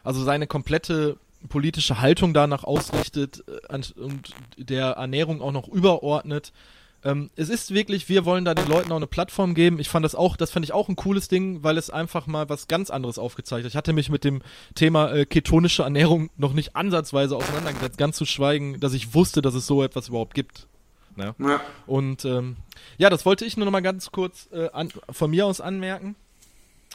[0.05, 1.17] also seine komplette
[1.49, 6.53] politische Haltung danach ausrichtet äh, und der Ernährung auch noch überordnet,
[7.05, 9.79] ähm, es ist wirklich, wir wollen da den Leuten auch eine Plattform geben.
[9.79, 12.49] Ich fand das auch, das fand ich auch ein cooles Ding, weil es einfach mal
[12.49, 13.71] was ganz anderes aufgezeigt hat.
[13.71, 14.43] Ich hatte mich mit dem
[14.75, 19.55] Thema äh, ketonische Ernährung noch nicht ansatzweise auseinandergesetzt, ganz zu schweigen, dass ich wusste, dass
[19.55, 20.67] es so etwas überhaupt gibt.
[21.15, 21.35] Ne?
[21.39, 21.61] Ja.
[21.87, 22.57] Und ähm,
[22.97, 26.17] ja, das wollte ich nur noch mal ganz kurz äh, an, von mir aus anmerken.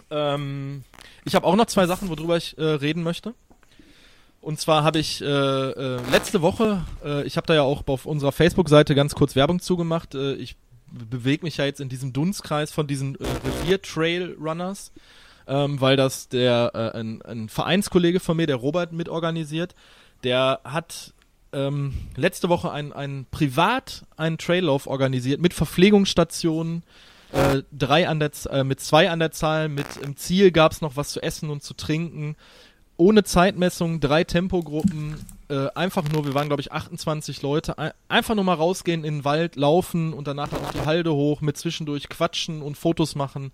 [0.09, 0.83] Ähm,
[1.23, 3.33] ich habe auch noch zwei Sachen, worüber ich äh, reden möchte.
[4.43, 8.05] Und zwar habe ich äh, äh, letzte Woche, äh, ich habe da ja auch auf
[8.05, 10.15] unserer Facebook-Seite ganz kurz Werbung zugemacht.
[10.15, 10.57] Äh, ich
[10.91, 14.91] bewege mich ja jetzt in diesem Dunstkreis von diesen äh, Revier-Trail-Runners,
[15.47, 19.75] ähm, weil das der äh, ein, ein Vereinskollege von mir, der Robert, mitorganisiert.
[20.25, 21.13] Der hat
[21.53, 26.83] ähm, letzte Woche ein, ein privat einen Traillauf organisiert mit Verpflegungsstationen,
[27.31, 30.81] äh, drei an der, äh, mit zwei an der Zahl, mit im Ziel gab es
[30.81, 32.35] noch was zu essen und zu trinken
[32.97, 35.15] ohne Zeitmessung, drei Tempogruppen,
[35.49, 39.15] äh, einfach nur, wir waren glaube ich 28 Leute, ein, einfach nur mal rausgehen in
[39.15, 43.51] den Wald, laufen und danach noch die Halde hoch, mit zwischendurch quatschen und Fotos machen.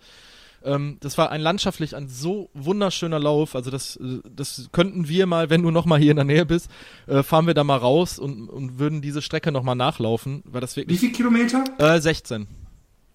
[0.63, 5.25] Ähm, das war ein landschaftlich ein so wunderschöner Lauf, also das, äh, das könnten wir
[5.25, 6.69] mal, wenn du noch mal hier in der Nähe bist,
[7.07, 10.61] äh, fahren wir da mal raus und, und würden diese Strecke noch mal nachlaufen, weil
[10.61, 10.97] das wirklich...
[10.97, 11.63] Wie viele Kilometer?
[11.77, 12.47] Äh, 16.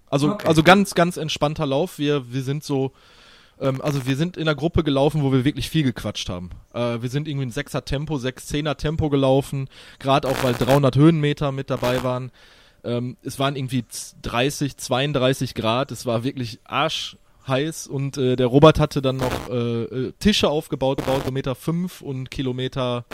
[0.06, 0.46] Also, okay.
[0.46, 1.98] also ganz, ganz entspannter Lauf.
[1.98, 2.92] Wir, wir sind so
[3.60, 6.50] ähm, also wir sind in einer Gruppe gelaufen, wo wir wirklich viel gequatscht haben.
[6.72, 10.96] Äh, wir sind irgendwie ein 6er Tempo, 6 10er Tempo gelaufen, gerade auch weil 300
[10.96, 12.30] Höhenmeter mit dabei waren.
[12.82, 13.84] Ähm, es waren irgendwie
[14.22, 19.84] 30, 32 Grad, es war wirklich arschheiß und äh, der Robert hatte dann noch äh,
[19.84, 23.04] äh Tische aufgebaut, Kilometer 5 und Kilometer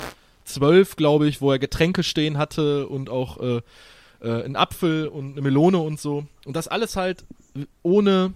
[0.44, 3.61] 12, glaube ich, wo er Getränke stehen hatte und auch äh,
[4.20, 6.26] äh, einen Apfel und eine Melone und so.
[6.44, 7.24] Und das alles halt
[7.83, 8.33] ohne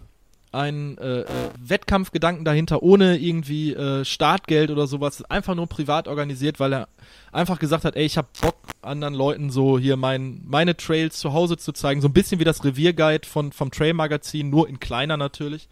[0.55, 1.27] einen äh, äh,
[1.59, 6.89] Wettkampfgedanken dahinter, ohne irgendwie äh, Startgeld oder sowas, einfach nur privat organisiert, weil er
[7.33, 11.33] einfach gesagt hat, ey, ich hab Bock, anderen Leuten so hier mein, meine Trails zu
[11.33, 15.17] Hause zu zeigen, so ein bisschen wie das Revierguide von, vom Trail-Magazin, nur in kleiner
[15.17, 15.69] natürlich.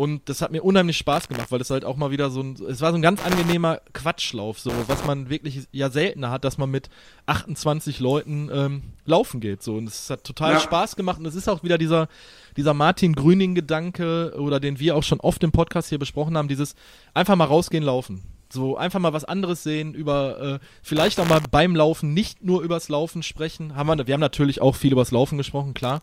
[0.00, 2.56] Und das hat mir unheimlich Spaß gemacht, weil es halt auch mal wieder so ein,
[2.70, 6.56] es war so ein ganz angenehmer Quatschlauf, so, was man wirklich ja seltener hat, dass
[6.56, 6.88] man mit
[7.26, 9.74] 28 Leuten ähm, laufen geht, so.
[9.74, 10.60] Und es hat total ja.
[10.60, 12.08] Spaß gemacht und es ist auch wieder dieser,
[12.56, 16.76] dieser Martin Grüning-Gedanke oder den wir auch schon oft im Podcast hier besprochen haben, dieses
[17.12, 18.22] einfach mal rausgehen, laufen.
[18.48, 22.62] So einfach mal was anderes sehen, über äh, vielleicht auch mal beim Laufen nicht nur
[22.62, 23.76] übers Laufen sprechen.
[23.76, 26.00] Haben wir, wir haben natürlich auch viel übers Laufen gesprochen, klar.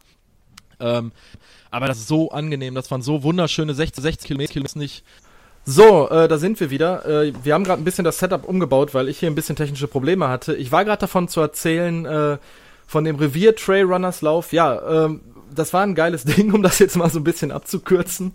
[0.79, 1.11] Ähm,
[1.71, 5.03] aber das ist so angenehm, das waren so wunderschöne 60, 60 Kilometer, nicht.
[5.65, 7.05] So, äh, da sind wir wieder.
[7.05, 9.87] Äh, wir haben gerade ein bisschen das Setup umgebaut, weil ich hier ein bisschen technische
[9.87, 10.55] Probleme hatte.
[10.55, 12.37] Ich war gerade davon zu erzählen, äh,
[12.87, 14.53] von dem Revier Trailrunners Lauf.
[14.53, 15.21] Ja, ähm,
[15.53, 18.31] das war ein geiles Ding, um das jetzt mal so ein bisschen abzukürzen.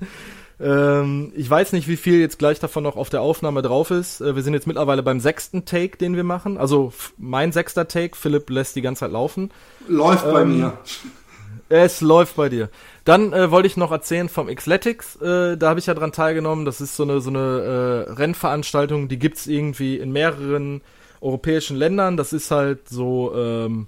[0.61, 4.21] Ähm, ich weiß nicht, wie viel jetzt gleich davon noch auf der Aufnahme drauf ist.
[4.21, 6.59] Äh, wir sind jetzt mittlerweile beim sechsten Take, den wir machen.
[6.59, 8.15] Also mein sechster Take.
[8.15, 9.51] Philipp lässt die ganze Zeit laufen.
[9.89, 10.79] Läuft ähm, bei mir.
[11.73, 12.69] Es läuft bei dir.
[13.07, 15.17] Dann äh, wollte ich noch erzählen vom Xletics.
[15.17, 16.67] Äh, da habe ich ja dran teilgenommen.
[16.67, 20.83] Das ist so eine so eine äh, Rennveranstaltung, die gibt's irgendwie in mehreren
[21.23, 22.19] europäischen Ländern.
[22.19, 23.87] Das ist halt so ähm,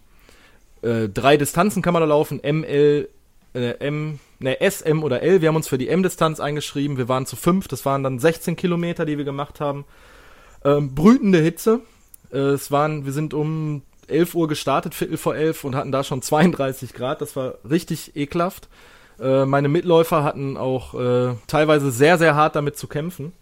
[0.80, 2.40] äh, drei Distanzen kann man da laufen.
[2.42, 3.06] ML,
[3.54, 5.42] äh, M, ne S, M oder L.
[5.42, 6.96] Wir haben uns für die M-Distanz eingeschrieben.
[6.96, 7.68] Wir waren zu fünf.
[7.68, 9.84] Das waren dann 16 Kilometer, die wir gemacht haben.
[10.64, 11.80] Ähm, brütende Hitze.
[12.32, 16.04] Äh, es waren, wir sind um 11 Uhr gestartet, Viertel vor elf und hatten da
[16.04, 17.20] schon 32 Grad.
[17.20, 18.68] Das war richtig ekelhaft.
[19.20, 23.32] Äh, meine Mitläufer hatten auch äh, teilweise sehr, sehr hart damit zu kämpfen.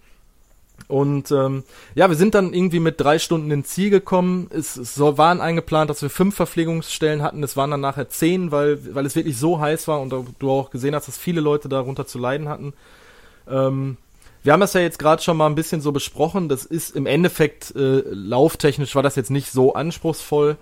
[0.88, 4.48] Und ähm, ja, wir sind dann irgendwie mit drei Stunden ins Ziel gekommen.
[4.50, 7.42] Es, es so waren eingeplant, dass wir fünf Verpflegungsstellen hatten.
[7.42, 10.70] Es waren dann nachher zehn, weil, weil es wirklich so heiß war und du auch
[10.70, 12.74] gesehen hast, dass viele Leute darunter zu leiden hatten.
[13.48, 13.96] Ähm,
[14.42, 16.48] wir haben das ja jetzt gerade schon mal ein bisschen so besprochen.
[16.48, 20.56] Das ist im Endeffekt äh, lauftechnisch war das jetzt nicht so anspruchsvoll.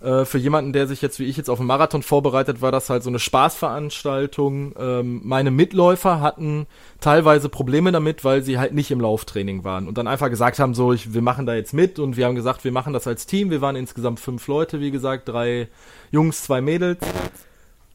[0.00, 2.88] Äh, für jemanden, der sich jetzt wie ich jetzt auf einen Marathon vorbereitet, war das
[2.88, 4.74] halt so eine Spaßveranstaltung.
[4.78, 6.66] Ähm, meine Mitläufer hatten
[7.00, 10.74] teilweise Probleme damit, weil sie halt nicht im Lauftraining waren und dann einfach gesagt haben,
[10.74, 13.26] so, ich, wir machen da jetzt mit und wir haben gesagt, wir machen das als
[13.26, 13.50] Team.
[13.50, 15.68] Wir waren insgesamt fünf Leute, wie gesagt, drei
[16.10, 17.04] Jungs, zwei Mädels.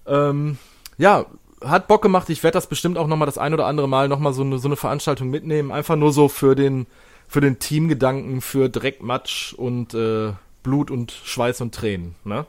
[0.05, 0.59] Ähm,
[0.99, 1.25] ja,
[1.67, 2.29] hat Bock gemacht.
[2.29, 4.67] Ich werde das bestimmt auch nochmal das ein oder andere Mal nochmal so eine, so
[4.67, 5.71] eine Veranstaltung mitnehmen.
[5.71, 6.87] Einfach nur so für den,
[7.27, 12.15] für den Teamgedanken, für Dreckmatsch und äh, Blut und Schweiß und Tränen.
[12.23, 12.45] Ne?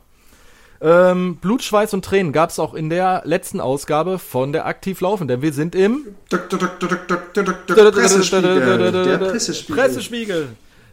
[0.81, 5.01] Ähm, Blut, Schweiß und Tränen gab es auch in der letzten Ausgabe von der Aktiv
[5.01, 9.09] Laufen, denn wir sind im Pressespiegel.
[9.09, 9.77] Der Pressespiegel.
[9.77, 10.49] Pressespiegel.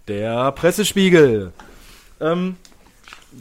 [0.07, 1.51] Der Pressespiegel.
[2.21, 2.55] Ähm,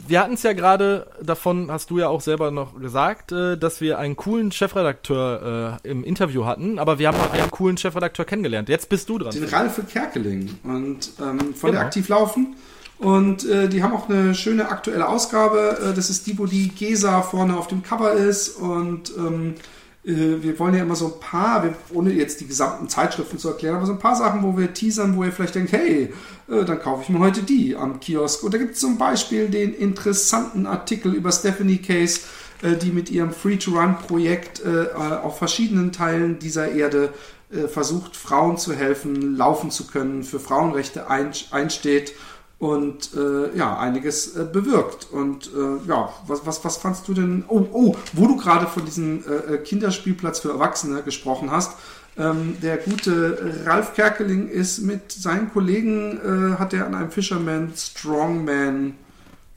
[0.07, 3.81] wir hatten es ja gerade davon, hast du ja auch selber noch gesagt, äh, dass
[3.81, 8.25] wir einen coolen Chefredakteur äh, im Interview hatten, aber wir haben auch einen coolen Chefredakteur
[8.25, 8.69] kennengelernt.
[8.69, 9.31] Jetzt bist du dran.
[9.31, 11.71] Den Ralf Kerkeling und ähm, von genau.
[11.71, 12.55] der Aktiv Laufen.
[12.99, 15.77] Und äh, die haben auch eine schöne aktuelle Ausgabe.
[15.81, 18.57] Äh, das ist die, wo die Gesa vorne auf dem Cover ist.
[18.57, 19.59] Und ähm, äh,
[20.05, 21.63] wir wollen ja immer so ein paar,
[21.93, 25.15] ohne jetzt die gesamten Zeitschriften zu erklären, aber so ein paar Sachen, wo wir teasern,
[25.15, 26.13] wo ihr vielleicht denkt, hey,
[26.49, 28.43] äh, dann kaufe ich mir heute die am Kiosk.
[28.43, 32.21] Und da gibt es zum Beispiel den interessanten Artikel über Stephanie Case,
[32.61, 37.13] äh, die mit ihrem Free-to-Run-Projekt äh, auf verschiedenen Teilen dieser Erde
[37.49, 42.13] äh, versucht, Frauen zu helfen, laufen zu können, für Frauenrechte einsteht
[42.63, 45.09] und äh, ja, einiges äh, bewirkt.
[45.11, 47.43] Und äh, ja, was, was, was fandst du denn?
[47.49, 51.77] Oh, oh, wo du gerade von diesem äh, Kinderspielplatz für Erwachsene gesprochen hast.
[52.17, 57.73] Ähm, der gute Ralf Kerkeling ist mit seinen Kollegen, äh, hat er an einem Fisherman
[57.75, 58.93] Strongman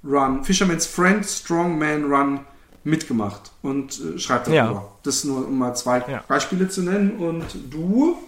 [0.03, 2.40] Run, Fisherman's Friend Strongman Run
[2.83, 4.73] mitgemacht und äh, schreibt darüber.
[4.73, 4.88] Ja.
[5.05, 6.25] Das nur, um mal zwei ja.
[6.27, 7.19] Beispiele zu nennen.
[7.19, 8.19] Und du?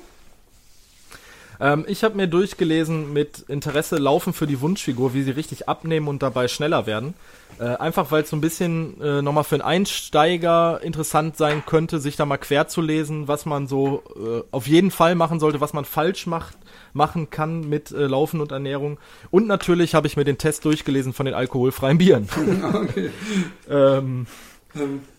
[1.61, 6.09] Ähm, ich habe mir durchgelesen mit Interesse Laufen für die Wunschfigur, wie sie richtig abnehmen
[6.09, 7.15] und dabei schneller werden.
[7.59, 11.99] Äh, einfach weil es so ein bisschen äh, nochmal für einen Einsteiger interessant sein könnte,
[11.99, 15.61] sich da mal quer zu lesen, was man so äh, auf jeden Fall machen sollte,
[15.61, 16.57] was man falsch macht,
[16.93, 18.99] machen kann mit äh, Laufen und Ernährung.
[19.31, 22.29] Und natürlich habe ich mir den Test durchgelesen von den alkoholfreien Bieren.
[22.75, 23.11] okay.
[23.69, 24.27] ähm,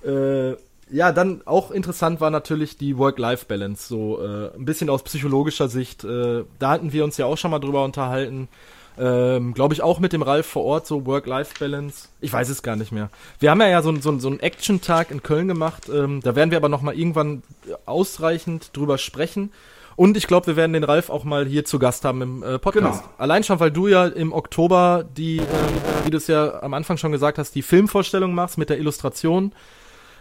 [0.06, 0.58] ähm.
[0.92, 6.04] Ja, dann auch interessant war natürlich die Work-Life-Balance, so äh, ein bisschen aus psychologischer Sicht.
[6.04, 8.48] Äh, da hatten wir uns ja auch schon mal drüber unterhalten.
[8.98, 12.10] Ähm, Glaube ich auch mit dem Ralf vor Ort, so Work-Life-Balance.
[12.22, 13.10] Ich weiß es gar nicht mehr.
[13.40, 15.90] Wir haben ja, ja so, so, so einen Action-Tag in Köln gemacht.
[15.94, 17.44] Ähm, da werden wir aber noch mal irgendwann
[17.86, 19.52] ausreichend drüber sprechen.
[19.96, 22.58] Und ich glaube, wir werden den Ralf auch mal hier zu Gast haben im äh,
[22.58, 23.04] Podcast.
[23.04, 23.14] Genau.
[23.18, 25.44] Allein schon, weil du ja im Oktober die, äh,
[26.06, 29.54] wie du es ja am Anfang schon gesagt hast, die Filmvorstellung machst mit der Illustration.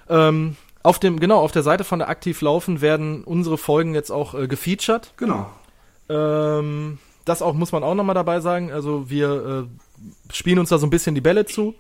[0.09, 4.11] Ähm, auf dem, genau, auf der Seite von der Aktiv Laufen werden unsere Folgen jetzt
[4.11, 5.13] auch äh, gefeatured.
[5.17, 5.51] Genau.
[6.09, 8.73] Ähm, das auch muss man auch nochmal dabei sagen.
[8.73, 11.75] Also wir äh, spielen uns da so ein bisschen die Bälle zu.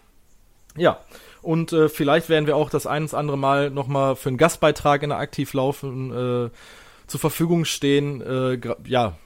[0.77, 0.99] Ja.
[1.41, 5.03] Und äh, vielleicht werden wir auch das ein oder andere Mal nochmal für einen Gastbeitrag
[5.03, 6.51] in der Aktiv Laufen äh,
[7.07, 8.21] zur Verfügung stehen.
[8.21, 9.17] Äh, ja,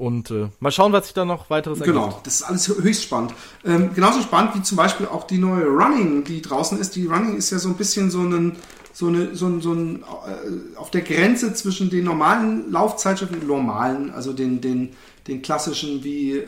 [0.00, 1.94] und äh, mal schauen, was sich da noch weiteres ergibt.
[1.94, 3.34] Genau, das ist alles höchst spannend.
[3.64, 6.96] Ähm, genauso spannend wie zum Beispiel auch die neue Running, die draußen ist.
[6.96, 8.56] Die Running ist ja so ein bisschen so ein,
[8.94, 14.10] so eine, so ein, so ein äh, auf der Grenze zwischen den normalen Laufzeitschriften, normalen,
[14.10, 14.94] also den, den,
[15.28, 16.46] den klassischen wie äh,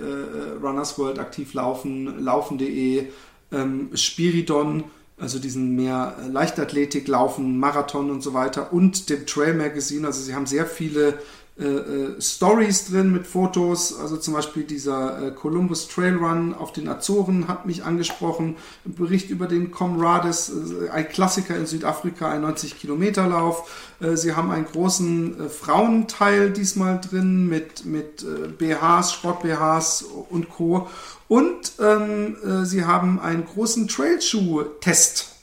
[0.62, 3.08] Runners World aktiv laufen, laufen.de,
[3.52, 4.84] ähm, Spiridon,
[5.20, 10.06] also diesen mehr Leichtathletik, Laufen, Marathon und so weiter und dem Trail Magazine.
[10.06, 11.18] Also sie haben sehr viele
[11.62, 16.72] äh, äh, Stories drin mit Fotos, also zum Beispiel dieser äh, Columbus Trail Run auf
[16.72, 22.30] den Azoren hat mich angesprochen, ein Bericht über den Comrades, äh, ein Klassiker in Südafrika,
[22.30, 23.94] ein 90 Kilometer Lauf.
[24.00, 28.26] Äh, sie haben einen großen Frauenteil diesmal drin mit, mit
[28.58, 30.88] BHs, Sport-BHs und Co.
[31.28, 35.36] Und ähm, sie haben einen großen Trailschuh-Test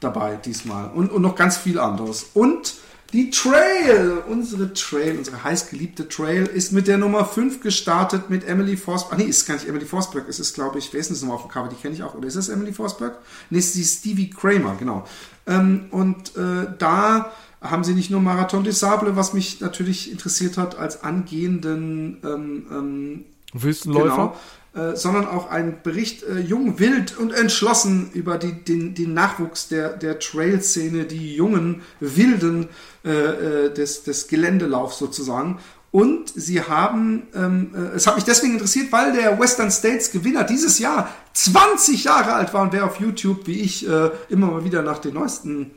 [0.00, 2.26] dabei diesmal und, und noch ganz viel anderes.
[2.34, 2.74] Und
[3.12, 8.76] die Trail, unsere Trail, unsere heißgeliebte Trail, ist mit der Nummer 5 gestartet mit Emily
[8.76, 9.18] Forsberg.
[9.18, 10.28] Nee, ist gar nicht Emily Forsberg.
[10.28, 11.68] Es ist, glaube ich, wer ist denn das nochmal auf dem Cover?
[11.68, 12.14] Die kenne ich auch.
[12.14, 13.18] Oder ist das Emily Forsberg?
[13.50, 15.06] Nee, ist die Stevie Kramer, genau.
[15.46, 20.58] Ähm, und äh, da haben sie nicht nur Marathon des Sable, was mich natürlich interessiert
[20.58, 24.16] hat, als angehenden ähm, ähm, Wüstenläufer.
[24.16, 24.36] Genau,
[24.76, 29.68] äh, sondern auch ein Bericht äh, jung, wild und entschlossen über die, den, den Nachwuchs
[29.68, 32.68] der, der Trail-Szene, die jungen Wilden
[33.02, 35.60] äh, äh, des, des Geländelaufs sozusagen.
[35.92, 40.44] Und sie haben, ähm, äh, es hat mich deswegen interessiert, weil der Western States Gewinner
[40.44, 44.64] dieses Jahr 20 Jahre alt war und wer auf YouTube, wie ich, äh, immer mal
[44.64, 45.70] wieder nach den neuesten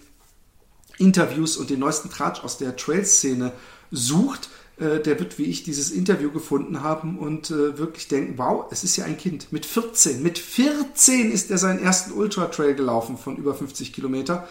[0.97, 3.53] Interviews und den neuesten Tratsch aus der Trail-Szene
[3.91, 8.65] sucht, äh, der wird wie ich dieses Interview gefunden haben und äh, wirklich denken, wow,
[8.71, 9.51] es ist ja ein Kind.
[9.51, 14.47] Mit 14, mit 14 ist er seinen ersten Ultra Trail gelaufen von über 50 Kilometer.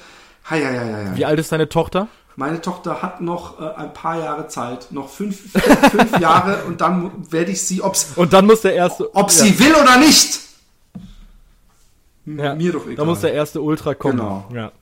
[0.48, 1.16] Hei, hei, hei, hei.
[1.16, 2.08] Wie alt ist deine Tochter?
[2.36, 7.10] Meine Tochter hat noch äh, ein paar Jahre Zeit, noch fünf, fünf Jahre und dann
[7.32, 9.28] werde ich sie, ob's, und dann muss der erste, ob ja.
[9.28, 10.40] sie will oder nicht.
[12.36, 12.96] Ja, mir doch egal.
[12.96, 14.18] Da muss der erste Ultra kommen.
[14.18, 14.48] Genau.
[14.52, 14.72] Ja.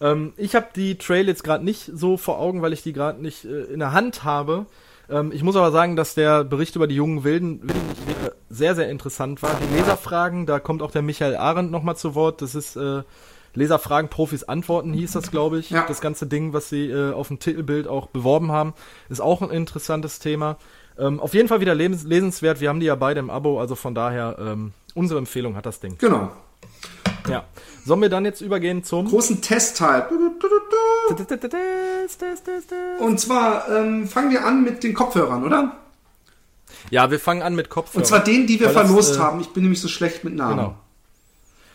[0.00, 3.22] Ähm, ich habe die Trail jetzt gerade nicht so vor Augen, weil ich die gerade
[3.22, 4.66] nicht äh, in der Hand habe.
[5.08, 7.62] Ähm, ich muss aber sagen, dass der Bericht über die jungen Wilden
[8.48, 9.50] sehr, sehr interessant war.
[9.60, 12.42] Die Leserfragen, da kommt auch der Michael Arendt nochmal zu Wort.
[12.42, 13.02] Das ist äh,
[13.54, 15.70] Leserfragen, Profis antworten, hieß das, glaube ich.
[15.70, 15.84] Ja.
[15.86, 18.74] Das ganze Ding, was sie äh, auf dem Titelbild auch beworben haben,
[19.08, 20.56] ist auch ein interessantes Thema.
[20.98, 22.60] Ähm, auf jeden Fall wieder lesenswert.
[22.60, 25.80] Wir haben die ja beide im Abo, also von daher ähm, unsere Empfehlung hat das
[25.80, 25.96] Ding.
[25.98, 26.30] Genau.
[27.28, 27.44] Ja.
[27.84, 30.06] Sollen wir dann jetzt übergehen zum großen Testteil?
[32.98, 35.76] Und zwar ähm, fangen wir an mit den Kopfhörern, oder?
[36.90, 38.02] Ja, wir fangen an mit Kopfhörern.
[38.02, 39.40] Und zwar den, die wir verlost das, äh, haben.
[39.40, 40.74] Ich bin nämlich so schlecht mit Namen.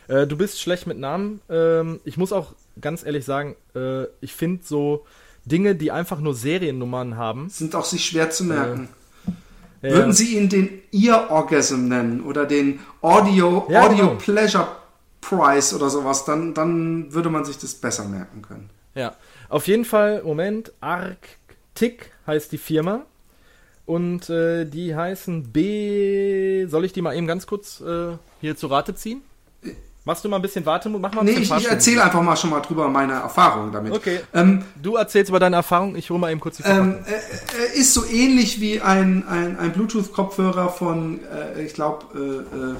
[0.08, 0.22] Genau.
[0.22, 1.41] Äh, du bist schlecht mit Namen.
[1.50, 5.06] Ähm, ich muss auch ganz ehrlich sagen, äh, ich finde so
[5.45, 7.50] Dinge, die einfach nur Seriennummern haben.
[7.50, 8.89] Sind auch sich schwer zu merken.
[9.82, 14.16] Äh, Würden Sie ihn den Ear Orgasm nennen oder den Audio, ja, Audio genau.
[14.16, 14.68] Pleasure
[15.22, 18.70] Price oder sowas, dann, dann würde man sich das besser merken können.
[18.96, 19.16] Ja,
[19.50, 23.06] auf jeden Fall, Moment, Arctic heißt die Firma.
[23.86, 26.68] Und äh, die heißen B.
[26.68, 29.24] Soll ich die mal eben ganz kurz äh, hier zu Rate ziehen?
[30.06, 31.02] Machst du mal ein bisschen Wartemut?
[31.02, 33.94] Mach mal ein nee, ich, ich erzähle einfach mal schon mal drüber meine Erfahrungen damit.
[33.94, 34.22] Okay.
[34.34, 37.94] Ähm, du erzählst über deine Erfahrungen, ich hole mal eben kurz die ähm, äh, Ist
[37.94, 42.76] so ähnlich wie ein, ein, ein Bluetooth-Kopfhörer von, äh, ich glaube, äh, äh,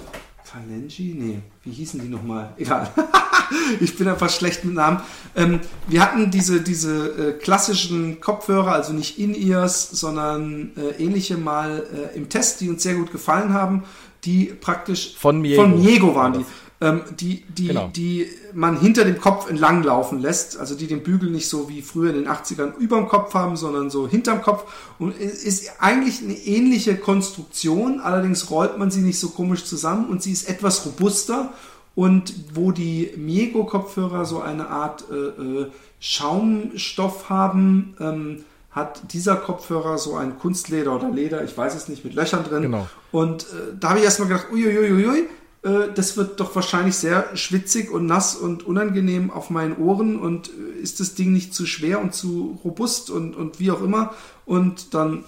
[0.50, 1.16] Talenji?
[1.18, 2.54] Nee, wie hießen die nochmal?
[2.58, 2.92] Egal.
[3.80, 5.02] ich bin einfach schlecht mit Namen.
[5.36, 11.84] Ähm, wir hatten diese, diese äh, klassischen Kopfhörer, also nicht In-Ears, sondern äh, ähnliche mal
[12.14, 13.84] äh, im Test, die uns sehr gut gefallen haben,
[14.26, 16.46] die praktisch von Miego, von Miego waren die
[16.82, 17.90] ähm, die, die, genau.
[17.94, 21.82] die man hinter dem Kopf entlang laufen lässt, also die den Bügel nicht so wie
[21.82, 24.64] früher in den 80ern überm Kopf haben, sondern so hinterm Kopf
[24.98, 30.24] und ist eigentlich eine ähnliche Konstruktion, allerdings rollt man sie nicht so komisch zusammen und
[30.24, 31.54] sie ist etwas robuster
[31.96, 35.68] und wo die Miego Kopfhörer so eine Art äh, äh,
[36.00, 42.06] Schaumstoff haben, ähm, hat dieser Kopfhörer so ein Kunstleder oder Leder, ich weiß es nicht,
[42.06, 42.62] mit Löchern drin.
[42.62, 42.88] Genau.
[43.12, 45.26] Und äh, da habe ich erstmal gedacht, uiuiuiui,
[45.62, 50.80] das wird doch wahrscheinlich sehr schwitzig und nass und unangenehm auf meinen Ohren und äh,
[50.82, 54.14] ist das Ding nicht zu schwer und zu robust und, und wie auch immer.
[54.46, 55.26] Und dann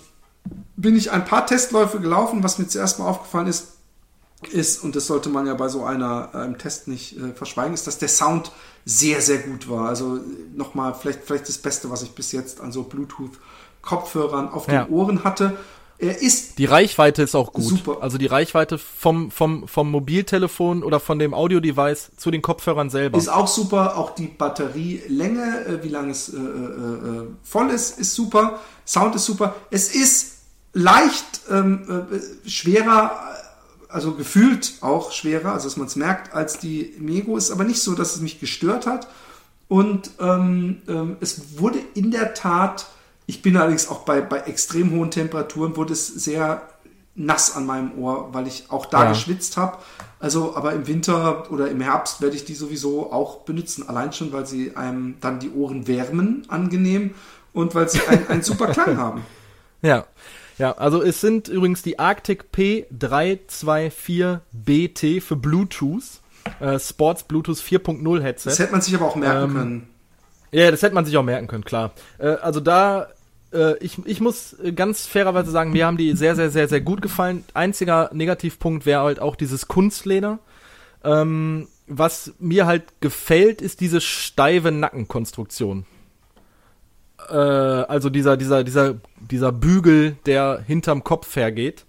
[0.76, 3.74] bin ich ein paar Testläufe gelaufen, was mir zuerst mal aufgefallen ist,
[4.50, 7.86] ist, und das sollte man ja bei so einer einem Test nicht äh, verschweigen, ist,
[7.86, 8.52] dass der Sound
[8.86, 9.88] sehr, sehr gut war.
[9.88, 10.20] Also
[10.56, 14.88] nochmal, vielleicht, vielleicht das Beste, was ich bis jetzt an so Bluetooth-Kopfhörern auf den ja.
[14.90, 15.58] Ohren hatte.
[16.02, 16.58] Er ist.
[16.58, 17.64] Die Reichweite ist auch gut.
[17.64, 17.98] Super.
[18.02, 23.20] Also die Reichweite vom, vom, vom Mobiltelefon oder von dem Audio-Device zu den Kopfhörern selber.
[23.20, 23.98] Ist auch super.
[23.98, 28.60] Auch die Batterielänge, äh, wie lange es äh, äh, äh, voll ist, ist super.
[28.84, 29.56] Sound ist super.
[29.70, 30.38] Es ist
[30.74, 33.12] leicht ähm, äh, schwerer,
[33.88, 37.38] also gefühlt auch schwerer, also dass man es merkt, als die Mego.
[37.38, 39.08] Ist aber nicht so, dass es mich gestört hat.
[39.68, 42.88] Und ähm, ähm, es wurde in der Tat
[43.26, 46.62] ich bin allerdings auch bei, bei extrem hohen Temperaturen, wurde es sehr
[47.16, 49.10] nass an meinem Ohr, weil ich auch da ja.
[49.10, 49.78] geschwitzt habe.
[50.20, 53.90] Also, aber im Winter oder im Herbst werde ich die sowieso auch benutzen.
[53.90, 57.16] Allein schon, weil sie einem dann die Ohren wärmen, angenehm
[57.54, 59.26] und weil sie einen, einen super Klang haben.
[59.84, 60.06] Ja.
[60.60, 66.04] Ja, also es sind übrigens die Arctic P324BT für Bluetooth,
[66.60, 68.52] äh, Sports Bluetooth 4.0 Headset.
[68.52, 69.90] Das hätte man sich aber auch merken ähm, können.
[70.52, 71.92] Ja, das hätte man sich auch merken können, klar.
[72.18, 73.08] Äh, also da
[73.54, 77.02] äh, ich, ich muss ganz fairerweise sagen, mir haben die sehr, sehr, sehr, sehr gut
[77.02, 77.44] gefallen.
[77.54, 80.40] Einziger Negativpunkt wäre halt auch dieses Kunstleder.
[81.04, 85.86] Ähm, was mir halt gefällt, ist diese steife Nackenkonstruktion.
[87.30, 91.86] Äh, also dieser, dieser, dieser, dieser Bügel, der hinterm Kopf hergeht.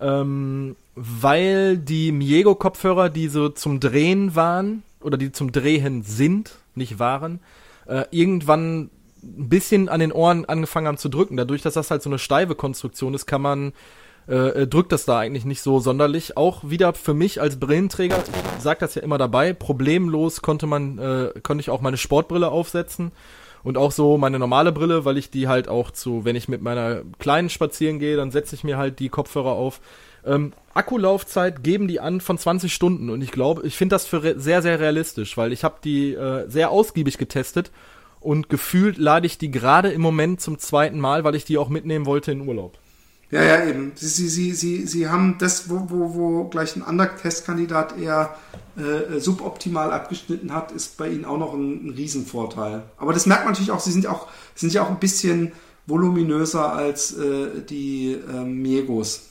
[0.00, 6.98] Ähm, weil die Miego-Kopfhörer, die so zum Drehen waren, oder die zum Drehen sind, nicht
[6.98, 7.40] waren,
[7.86, 8.90] äh, irgendwann
[9.22, 11.36] ein bisschen an den Ohren angefangen haben zu drücken.
[11.36, 13.72] Dadurch, dass das halt so eine steife Konstruktion ist, kann man
[14.26, 16.36] äh, äh, drückt das da eigentlich nicht so sonderlich.
[16.36, 18.16] Auch wieder für mich als Brillenträger,
[18.56, 22.50] ich sag das ja immer dabei, problemlos konnte man, äh, konnte ich auch meine Sportbrille
[22.50, 23.12] aufsetzen
[23.62, 26.62] und auch so meine normale Brille, weil ich die halt auch zu, wenn ich mit
[26.62, 29.80] meiner kleinen spazieren gehe, dann setze ich mir halt die Kopfhörer auf.
[30.26, 34.38] Ähm, Akkulaufzeit geben die an von 20 Stunden und ich glaube, ich finde das für
[34.40, 37.70] sehr, sehr realistisch, weil ich habe die äh, sehr ausgiebig getestet
[38.20, 41.68] und gefühlt lade ich die gerade im Moment zum zweiten Mal, weil ich die auch
[41.68, 42.78] mitnehmen wollte in Urlaub.
[43.30, 43.92] Ja, ja, eben.
[43.96, 48.36] Sie, sie, sie, sie, sie haben das, wo, wo, wo gleich ein anderer Testkandidat eher
[48.76, 52.82] äh, suboptimal abgeschnitten hat, ist bei ihnen auch noch ein, ein Riesenvorteil.
[52.96, 55.52] Aber das merkt man natürlich auch, sie sind ja auch, sind ja auch ein bisschen
[55.86, 59.30] voluminöser als äh, die äh, Miegos.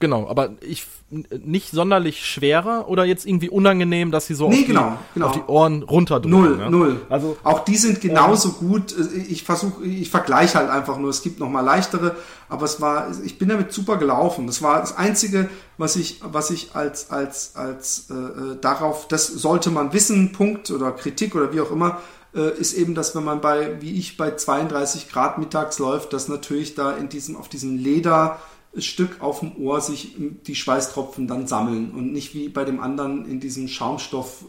[0.00, 4.66] Genau, aber ich nicht sonderlich schwerer oder jetzt irgendwie unangenehm, dass sie so nee, auf,
[4.66, 5.26] genau, die, genau.
[5.26, 6.30] auf die Ohren runterdrücken.
[6.30, 6.70] Null, ja?
[6.70, 7.00] null.
[7.10, 8.54] Also auch die sind genauso ja.
[8.60, 8.94] gut.
[9.28, 11.10] Ich versuche, ich vergleiche halt einfach nur.
[11.10, 12.16] Es gibt noch mal leichtere,
[12.48, 14.46] aber es war, ich bin damit super gelaufen.
[14.46, 19.26] Das war das einzige, was ich, was ich als als als äh, äh darauf, das
[19.26, 21.98] sollte man wissen, Punkt oder Kritik oder wie auch immer
[22.34, 26.28] äh, ist eben, dass wenn man bei, wie ich, bei 32 Grad mittags läuft, dass
[26.28, 28.38] natürlich da in diesem, auf diesem Leder
[28.78, 33.28] Stück auf dem Ohr sich die Schweißtropfen dann sammeln und nicht wie bei dem anderen
[33.28, 34.44] in diesem Schaumstoff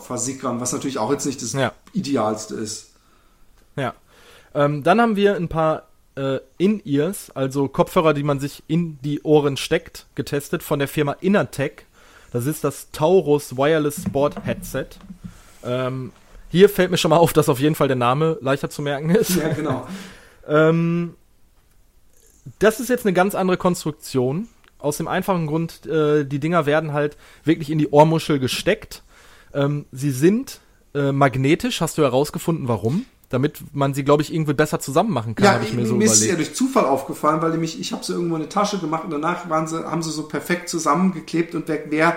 [0.00, 1.72] versickern, was natürlich auch jetzt nicht das ja.
[1.92, 2.90] Idealste ist.
[3.76, 3.94] Ja.
[4.54, 9.22] Ähm, dann haben wir ein paar äh, In-Ears, also Kopfhörer, die man sich in die
[9.22, 11.86] Ohren steckt, getestet von der Firma Innertech.
[12.32, 14.88] Das ist das Taurus Wireless Sport Headset.
[15.64, 16.12] Ähm,
[16.50, 19.10] hier fällt mir schon mal auf, dass auf jeden Fall der Name leichter zu merken
[19.10, 19.36] ist.
[19.36, 19.86] Ja, genau.
[20.48, 21.14] ähm,
[22.58, 24.48] das ist jetzt eine ganz andere Konstruktion.
[24.78, 29.02] Aus dem einfachen Grund, äh, die Dinger werden halt wirklich in die Ohrmuschel gesteckt.
[29.54, 30.60] Ähm, sie sind
[30.94, 31.80] äh, magnetisch.
[31.80, 33.06] Hast du herausgefunden, warum?
[33.28, 35.94] Damit man sie, glaube ich, irgendwie besser zusammen machen kann, ja, habe ich mir so
[35.94, 36.22] mir überlegt.
[36.22, 39.04] ist ja durch Zufall aufgefallen, weil nämlich ich habe sie irgendwo in eine Tasche gemacht
[39.04, 42.16] und danach waren sie, haben sie so perfekt zusammengeklebt und wer, wer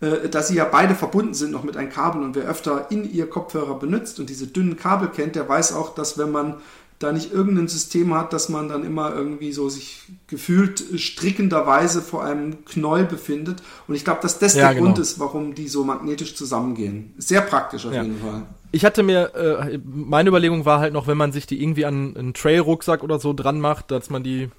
[0.00, 3.10] äh, dass sie ja beide verbunden sind noch mit einem Kabel und wer öfter in
[3.10, 6.54] ihr Kopfhörer benutzt und diese dünnen Kabel kennt, der weiß auch, dass wenn man
[7.00, 12.22] da nicht irgendein System hat, dass man dann immer irgendwie so sich gefühlt strickenderweise vor
[12.22, 13.62] einem Knäuel befindet.
[13.88, 14.86] Und ich glaube, dass das Ja, der genau.
[14.86, 17.14] Grund ist, warum die so magnetisch zusammengehen.
[17.16, 18.02] Sehr praktisch auf Ja.
[18.02, 18.42] jeden Fall.
[18.70, 22.16] Ich hatte mir, äh, meine Überlegung war halt noch, wenn man sich die irgendwie an
[22.16, 24.50] einen Trail-Rucksack oder so dran macht, dass man die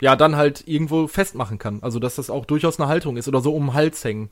[0.00, 1.78] ja dann halt irgendwo festmachen kann.
[1.82, 4.30] Also dass das auch durchaus eine Haltung ist oder so um den Hals hängen.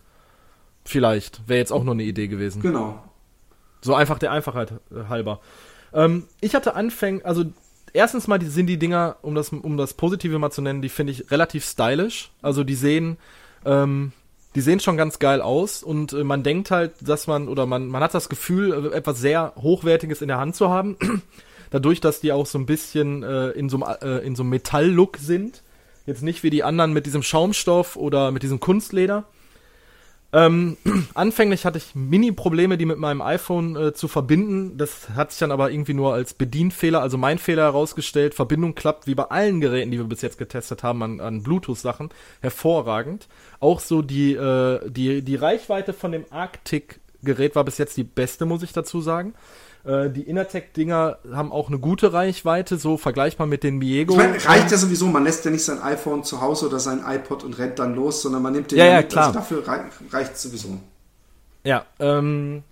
[0.86, 1.46] Vielleicht.
[1.46, 2.62] Wäre jetzt auch nur eine Idee gewesen.
[2.62, 3.02] Genau.
[3.82, 5.40] So einfach der Einfachheit äh, halber.
[5.92, 7.44] Ähm, ich hatte Anfänge, also
[7.92, 10.88] erstens mal die, sind die Dinger, um das, um das Positive mal zu nennen, die
[10.88, 12.30] finde ich relativ stylisch.
[12.42, 13.16] Also die sehen,
[13.64, 14.12] ähm,
[14.54, 17.88] die sehen schon ganz geil aus und äh, man denkt halt, dass man, oder man,
[17.88, 20.96] man hat das Gefühl, äh, etwas sehr Hochwertiges in der Hand zu haben.
[21.70, 24.50] Dadurch, dass die auch so ein bisschen äh, in so einem äh, in so einem
[24.50, 25.62] Metall-Look sind.
[26.04, 29.24] Jetzt nicht wie die anderen mit diesem Schaumstoff oder mit diesem Kunstleder.
[30.32, 30.76] Ähm,
[31.14, 34.76] anfänglich hatte ich Mini-Probleme, die mit meinem iPhone äh, zu verbinden.
[34.76, 38.34] Das hat sich dann aber irgendwie nur als Bedienfehler, also mein Fehler herausgestellt.
[38.34, 42.10] Verbindung klappt wie bei allen Geräten, die wir bis jetzt getestet haben, an, an Bluetooth-Sachen,
[42.40, 43.28] hervorragend.
[43.58, 48.46] Auch so die, äh, die, die Reichweite von dem Arctic-Gerät war bis jetzt die beste,
[48.46, 49.34] muss ich dazu sagen.
[49.84, 54.12] Äh, die Innertech-Dinger haben auch eine gute Reichweite, so vergleichbar mit den Miego.
[54.12, 57.02] Ich meine, reicht ja sowieso, man lässt ja nicht sein iPhone zu Hause oder sein
[57.06, 59.10] iPod und rennt dann los, sondern man nimmt den Ja, ja, mit.
[59.10, 59.28] klar.
[59.28, 60.78] Also dafür rei reicht es sowieso.
[61.64, 62.62] Ja, ähm,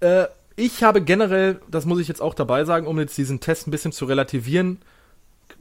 [0.00, 0.24] äh,
[0.56, 3.70] ich habe generell, das muss ich jetzt auch dabei sagen, um jetzt diesen Test ein
[3.70, 4.78] bisschen zu relativieren,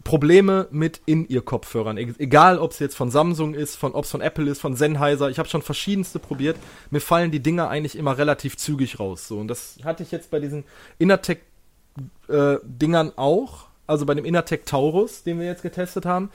[0.04, 1.98] Probleme mit In-Ear-Kopfhörern.
[1.98, 4.76] E egal, ob es jetzt von Samsung ist, von, ob es von Apple ist, von
[4.76, 5.30] Sennheiser.
[5.30, 6.56] Ich habe schon verschiedenste probiert.
[6.90, 9.28] Mir fallen die Dinger eigentlich immer relativ zügig raus.
[9.28, 9.40] So.
[9.40, 10.64] Und das hatte ich jetzt bei diesen
[11.00, 13.68] Innertech-Dingern auch.
[13.88, 16.30] Also bei dem Innertech Taurus, den wir jetzt getestet haben.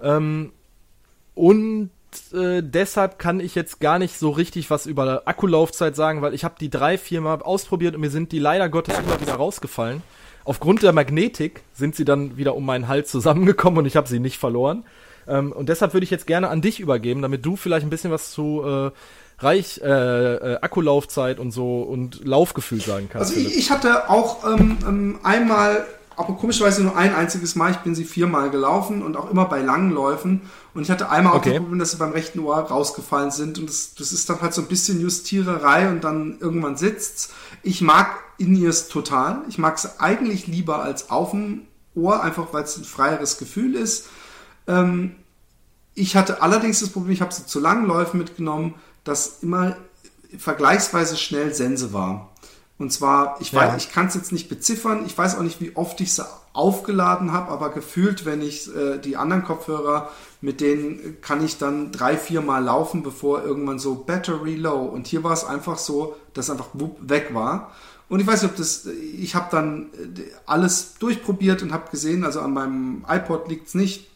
[0.00, 0.52] Ähm,
[1.34, 1.90] und
[2.32, 6.44] äh, deshalb kann ich jetzt gar nicht so richtig was über Akkulaufzeit sagen, weil ich
[6.44, 10.02] habe die drei, vier Mal ausprobiert und mir sind die leider Gottes immer wieder rausgefallen.
[10.46, 14.20] Aufgrund der Magnetik sind sie dann wieder um meinen Hals zusammengekommen und ich habe sie
[14.20, 14.84] nicht verloren.
[15.26, 18.12] Ähm, und deshalb würde ich jetzt gerne an dich übergeben, damit du vielleicht ein bisschen
[18.12, 18.90] was zu äh,
[19.44, 23.36] Reich, äh, äh, Akkulaufzeit und so und Laufgefühl sagen kannst.
[23.36, 25.84] Also ich, ich hatte auch ähm, ähm, einmal,
[26.16, 29.60] aber komischerweise nur ein einziges Mal, ich bin sie viermal gelaufen und auch immer bei
[29.60, 30.42] langen Läufen.
[30.74, 31.50] Und ich hatte einmal auch Okay.
[31.50, 33.58] das Problem, dass sie beim rechten Ohr rausgefallen sind.
[33.58, 37.30] Und das, das ist dann halt so ein bisschen Justiererei und dann irgendwann sitzt's.
[37.62, 39.42] Ich mag In-Ears total.
[39.48, 41.62] Ich mag es eigentlich lieber als auf dem
[41.94, 44.08] Ohr, einfach weil es ein freieres Gefühl ist.
[44.66, 45.16] Ähm,
[45.94, 49.76] ich hatte allerdings das Problem, ich habe sie zu langen Läufen mitgenommen, dass immer
[50.38, 52.30] vergleichsweise schnell Sense war.
[52.78, 53.60] Und zwar, ich Ja.
[53.60, 56.24] weiß, ich kann es jetzt nicht beziffern, ich weiß auch nicht, wie oft ich sie
[56.52, 60.10] aufgeladen habe, aber gefühlt, wenn ich äh, die anderen Kopfhörer,
[60.40, 64.82] mit denen kann ich dann drei, vier Mal laufen, bevor irgendwann so Battery Low.
[64.84, 67.72] Und hier war es einfach so, dass einfach wupp, weg war.
[68.08, 72.24] Und ich weiß nicht, ob das, ich habe dann äh, alles durchprobiert und habe gesehen,
[72.24, 74.08] also an meinem iPod liegt's nicht.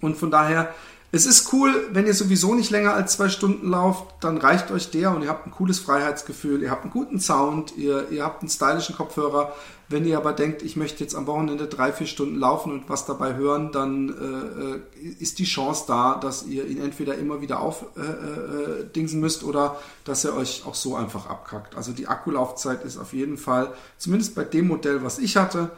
[0.00, 0.74] Und von daher,
[1.16, 4.90] es ist cool, wenn ihr sowieso nicht länger als zwei Stunden lauft, dann reicht euch
[4.90, 8.42] der und ihr habt ein cooles Freiheitsgefühl, ihr habt einen guten Sound, ihr, ihr habt
[8.42, 9.54] einen stylischen Kopfhörer.
[9.88, 13.06] Wenn ihr aber denkt, ich möchte jetzt am Wochenende drei, vier Stunden laufen und was
[13.06, 17.60] dabei hören, dann äh, äh, ist die Chance da, dass ihr ihn entweder immer wieder
[17.60, 21.76] aufdingsen äh, äh, müsst oder dass er euch auch so einfach abkackt.
[21.76, 25.70] Also die Akkulaufzeit ist auf jeden Fall, zumindest bei dem Modell, was ich hatte,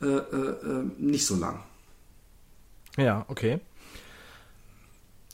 [0.00, 1.60] äh, äh, nicht so lang.
[2.96, 3.60] Ja, okay.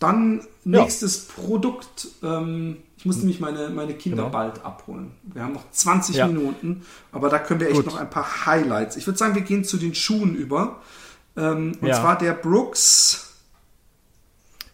[0.02, 0.82] Dann Ja.
[0.82, 2.08] nächstes Produkt.
[2.22, 4.30] Ähm, ich muss nämlich meine, meine Kinder Genau.
[4.32, 5.12] bald abholen.
[5.24, 6.26] Wir haben noch 20 Ja.
[6.26, 6.82] Minuten,
[7.12, 7.86] aber da können wir echt Gut.
[7.86, 8.96] noch ein paar Highlights.
[8.96, 10.80] Ich würde sagen, wir gehen zu den Schuhen über.
[11.36, 11.94] Ähm, und Ja.
[12.00, 13.28] zwar der Brooks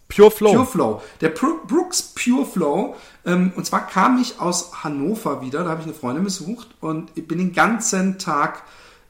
[0.09, 0.53] Pure Flow.
[0.53, 1.03] Pure Flow.
[1.21, 2.97] Der Pro Brooks Pure Flow.
[3.27, 5.63] Ähm, und zwar kam ich aus Hannover wieder.
[5.65, 8.63] Da habe ich eine Freundin besucht und ich bin den ganzen Tag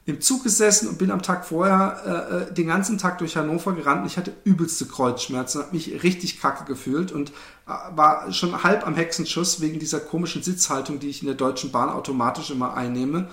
[0.09, 3.73] im Zug gesessen und bin am Tag vorher äh, äh, den ganzen Tag durch Hannover
[3.73, 8.85] gerannt ich hatte übelste Kreuzschmerzen, habe mich richtig kacke gefühlt und äh, war schon halb
[8.85, 13.27] am Hexenschuss wegen dieser komischen Sitzhaltung, die ich in der Deutschen Bahn automatisch immer einnehme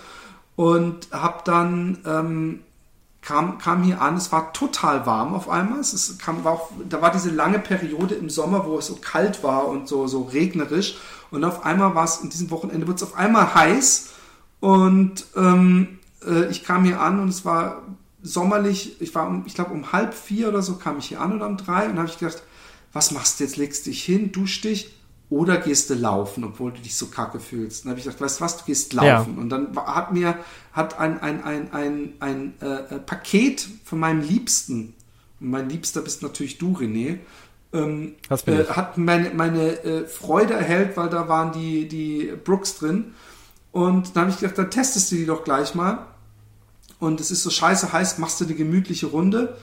[0.57, 2.61] und habe dann ähm,
[3.27, 5.81] kam, kam hier an, es war total warm auf einmal.
[5.81, 8.97] Es ist, kam, war auch, da war diese lange Periode im Sommer, wo es so
[8.97, 10.97] kalt war und so, so regnerisch.
[11.31, 14.11] Und auf einmal war es in diesem Wochenende, wird es auf einmal heiß.
[14.61, 15.95] Und ähm,
[16.27, 17.83] äh, ich kam hier an und es war
[18.22, 21.35] sommerlich, ich war, um, ich glaube, um halb vier oder so kam ich hier an
[21.35, 22.43] oder um drei und habe ich gedacht,
[22.93, 23.57] was machst du jetzt?
[23.57, 24.95] Legst dich hin, dusch dich
[25.29, 27.85] oder gehst du laufen, obwohl du dich so kacke fühlst.
[27.85, 29.35] Dann habe ich gedacht, weißt du was, du gehst laufen.
[29.35, 29.41] Ja.
[29.41, 30.39] Und dann hat mir
[30.72, 34.95] hat ein, ein, ein, ein, ein äh, Paket von meinem Liebsten,
[35.41, 37.18] und mein Liebster bist natürlich du, René,
[37.72, 43.14] ähm, äh, hat meine, meine äh, Freude erhellt, weil da waren die, die Brooks drin.
[43.72, 46.07] Und dann habe ich gedacht, dann testest du die doch gleich mal.
[46.99, 49.57] Und es ist so scheiße heiß, machst du eine gemütliche Runde.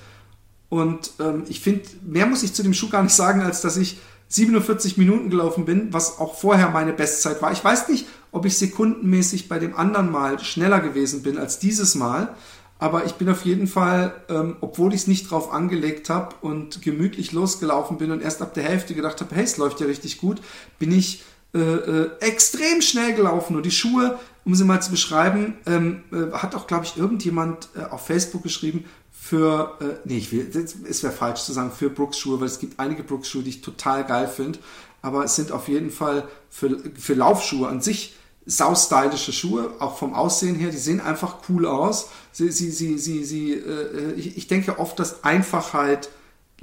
[0.69, 3.77] Und ähm, ich finde, mehr muss ich zu dem Schuh gar nicht sagen, als dass
[3.77, 3.97] ich
[4.29, 7.51] 47 Minuten gelaufen bin, was auch vorher meine Bestzeit war.
[7.51, 11.93] Ich weiß nicht, ob ich sekundenmäßig bei dem anderen Mal schneller gewesen bin als dieses
[11.93, 12.35] Mal,
[12.79, 16.81] aber ich bin auf jeden Fall, ähm, obwohl ich es nicht drauf angelegt habe und
[16.81, 20.17] gemütlich losgelaufen bin und erst ab der Hälfte gedacht habe, hey, es läuft ja richtig
[20.17, 20.41] gut,
[20.79, 21.23] bin ich
[21.53, 26.33] äh, äh, extrem schnell gelaufen und die Schuhe, um sie mal zu beschreiben, ähm, äh,
[26.33, 30.49] hat auch, glaube ich, irgendjemand äh, auf Facebook geschrieben, für, äh, nee, ich will,
[30.89, 34.03] es wäre falsch zu sagen für Brooks-Schuhe, weil es gibt einige Brooks-Schuhe, die ich total
[34.03, 34.59] geil finde,
[35.01, 38.15] aber es sind auf jeden Fall für, für Laufschuhe an sich
[38.45, 42.09] saustylische Schuhe, auch vom Aussehen her, die sehen einfach cool aus.
[42.31, 46.09] Sie, sie, sie, sie, sie äh, ich, ich denke oft, dass Einfachheit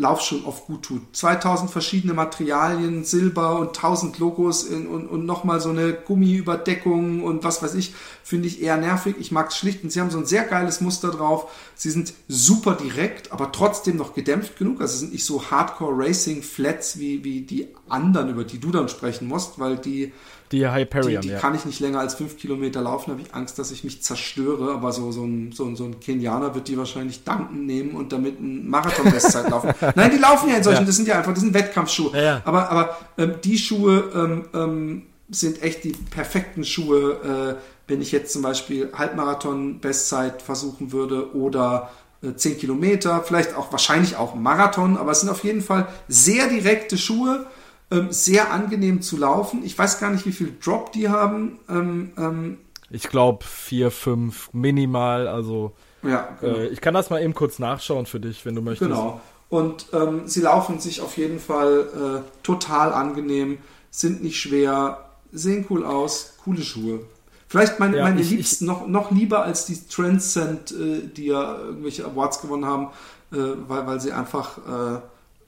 [0.00, 1.02] Laufschuhen oft gut tut.
[1.12, 7.44] 2000 verschiedene Materialien, Silber und 1000 Logos in, und, und nochmal so eine Gummiüberdeckung und
[7.44, 7.92] was weiß ich,
[8.24, 9.16] finde ich eher nervig.
[9.18, 11.50] Ich mag es schlicht und sie haben so ein sehr geiles Muster drauf.
[11.74, 14.80] Sie sind super direkt, aber trotzdem noch gedämpft genug.
[14.80, 18.88] Also sind nicht so Hardcore Racing Flats wie, wie die anderen, über die du dann
[18.88, 20.12] sprechen musst, weil die
[20.52, 21.38] die Hyperion, die, die ja.
[21.38, 24.72] kann ich nicht länger als fünf Kilometer laufen, habe ich Angst, dass ich mich zerstöre.
[24.72, 28.40] Aber so, so, ein, so, so ein Kenianer wird die wahrscheinlich danken nehmen und damit
[28.40, 29.72] ein Marathon-Bestzeit laufen.
[29.94, 30.86] Nein, die laufen ja in solchen, ja.
[30.86, 32.20] das sind ja einfach, das sind Wettkampfschuhe.
[32.20, 38.02] Ja, aber aber ähm, die Schuhe ähm, ähm, sind echt die perfekten Schuhe, äh, wenn
[38.02, 41.90] ich jetzt zum Beispiel Halbmarathon-Bestzeit versuchen würde oder
[42.22, 46.48] äh, 10 Kilometer, vielleicht auch wahrscheinlich auch Marathon, aber es sind auf jeden Fall sehr
[46.48, 47.46] direkte Schuhe
[47.90, 49.64] ähm, sehr angenehm zu laufen.
[49.64, 51.58] Ich weiß gar nicht, wie viel Drop die haben.
[51.68, 52.58] Ähm, ähm,
[52.90, 55.28] ich glaube vier, fünf minimal.
[55.28, 55.72] Also
[56.02, 56.56] ja, genau.
[56.56, 58.90] äh, ich kann das mal eben kurz nachschauen für dich, wenn du möchtest.
[58.90, 59.20] Genau.
[59.48, 63.58] Und ähm, sie laufen sich auf jeden Fall äh, total angenehm,
[63.90, 67.00] sind nicht schwer, sehen cool aus, coole Schuhe.
[67.48, 71.26] Vielleicht meine, ja, meine ich, Liebsten ich, noch, noch lieber als die Transcend, äh, die
[71.26, 72.90] ja irgendwelche Awards gewonnen haben,
[73.32, 75.00] äh, weil, weil sie einfach äh,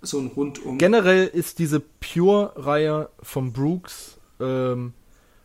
[0.03, 0.79] so ein rundum.
[0.79, 4.93] Generell ist diese Pure-Reihe von Brooks ähm,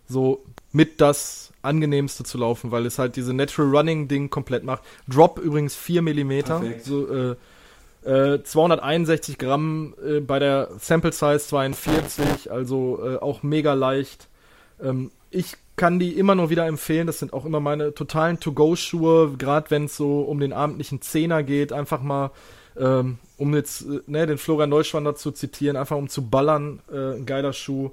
[0.08, 4.84] so mit das angenehmste zu laufen, weil es halt diese Natural Running Ding komplett macht.
[5.08, 6.41] Drop übrigens 4 mm,
[6.84, 7.36] so, äh,
[8.03, 14.28] äh, 261 Gramm äh, bei der Sample Size 42, also äh, auch mega leicht.
[14.82, 17.07] Ähm, ich kann die immer nur wieder empfehlen.
[17.07, 21.43] Das sind auch immer meine totalen To-Go-Schuhe, gerade wenn es so um den abendlichen Zehner
[21.43, 21.71] geht.
[21.71, 22.32] Einfach mal
[22.78, 27.15] ähm, um jetzt äh, ne, den Florian Neuschwander zu zitieren, einfach um zu ballern, äh,
[27.15, 27.91] ein geiler Schuh.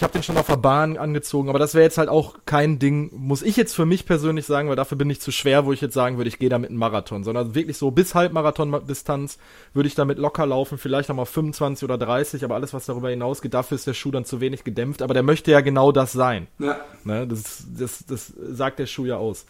[0.00, 2.78] Ich habe den schon auf der Bahn angezogen, aber das wäre jetzt halt auch kein
[2.78, 5.74] Ding, muss ich jetzt für mich persönlich sagen, weil dafür bin ich zu schwer, wo
[5.74, 9.36] ich jetzt sagen würde, ich gehe damit einen Marathon, sondern wirklich so bis Halbmarathon-Distanz
[9.74, 13.52] würde ich damit locker laufen, vielleicht nochmal 25 oder 30, aber alles, was darüber hinausgeht,
[13.52, 16.46] dafür ist der Schuh dann zu wenig gedämpft, aber der möchte ja genau das sein.
[16.58, 16.80] Ja.
[17.04, 19.44] Ne, das, das, das sagt der Schuh ja aus.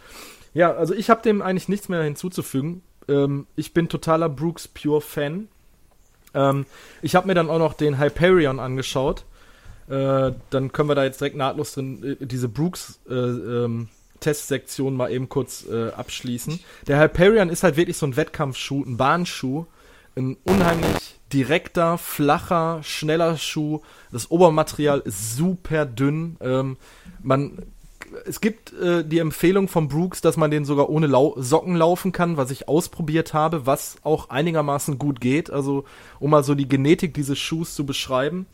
[0.53, 2.83] Ja, also ich habe dem eigentlich nichts mehr hinzuzufügen.
[3.07, 5.47] Ähm, ich bin totaler Brooks Pure Fan.
[6.35, 6.67] Ähm,
[7.03, 9.27] ich habe mir dann auch noch den Hyperion angeschaut.
[9.91, 13.89] Äh, dann können wir da jetzt direkt nahtlos drin äh, diese Brooks äh, ähm,
[14.21, 16.61] Testsektion mal eben kurz äh, abschließen.
[16.87, 19.67] Der Hyperion ist halt wirklich so ein Wettkampfschuh, ein Bahnschuh,
[20.17, 23.81] ein unheimlich direkter, flacher, schneller Schuh.
[24.13, 26.37] Das Obermaterial ist super dünn.
[26.41, 26.77] Ähm,
[27.23, 27.59] man
[28.27, 32.13] es gibt äh, die Empfehlung von Brooks, dass man den sogar ohne Lau Socken laufen
[32.13, 35.51] kann, was ich ausprobiert habe, was auch einigermaßen gut geht.
[35.51, 35.85] Also,
[36.19, 38.47] um mal so die Genetik dieses Schuhs zu beschreiben,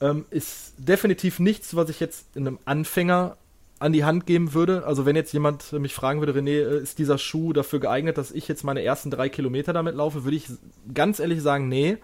[0.00, 3.36] ähm, ist definitiv nichts, was ich jetzt einem Anfänger
[3.78, 4.86] an die Hand geben würde.
[4.86, 8.30] Also, wenn jetzt jemand mich fragen würde, René, äh, ist dieser Schuh dafür geeignet, dass
[8.30, 10.46] ich jetzt meine ersten drei Kilometer damit laufe, würde ich
[10.92, 11.98] ganz ehrlich sagen, nee.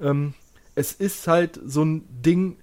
[0.00, 0.34] Ähm,
[0.74, 2.58] es ist halt so ein Ding,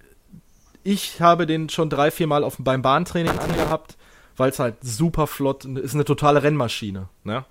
[0.84, 3.98] ich habe den schon drei, vier Mal auf, beim Bahntraining angehabt,
[4.36, 7.10] weil es halt super flott ist, eine totale Rennmaschine.
[7.24, 7.46] Ne?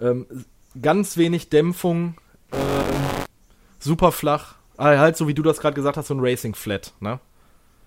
[0.00, 0.26] Ähm,
[0.80, 2.16] ganz wenig Dämpfung,
[2.50, 2.56] äh,
[3.78, 6.92] super flach, halt so wie du das gerade gesagt hast, so ein Racing Flat.
[7.00, 7.20] Ne?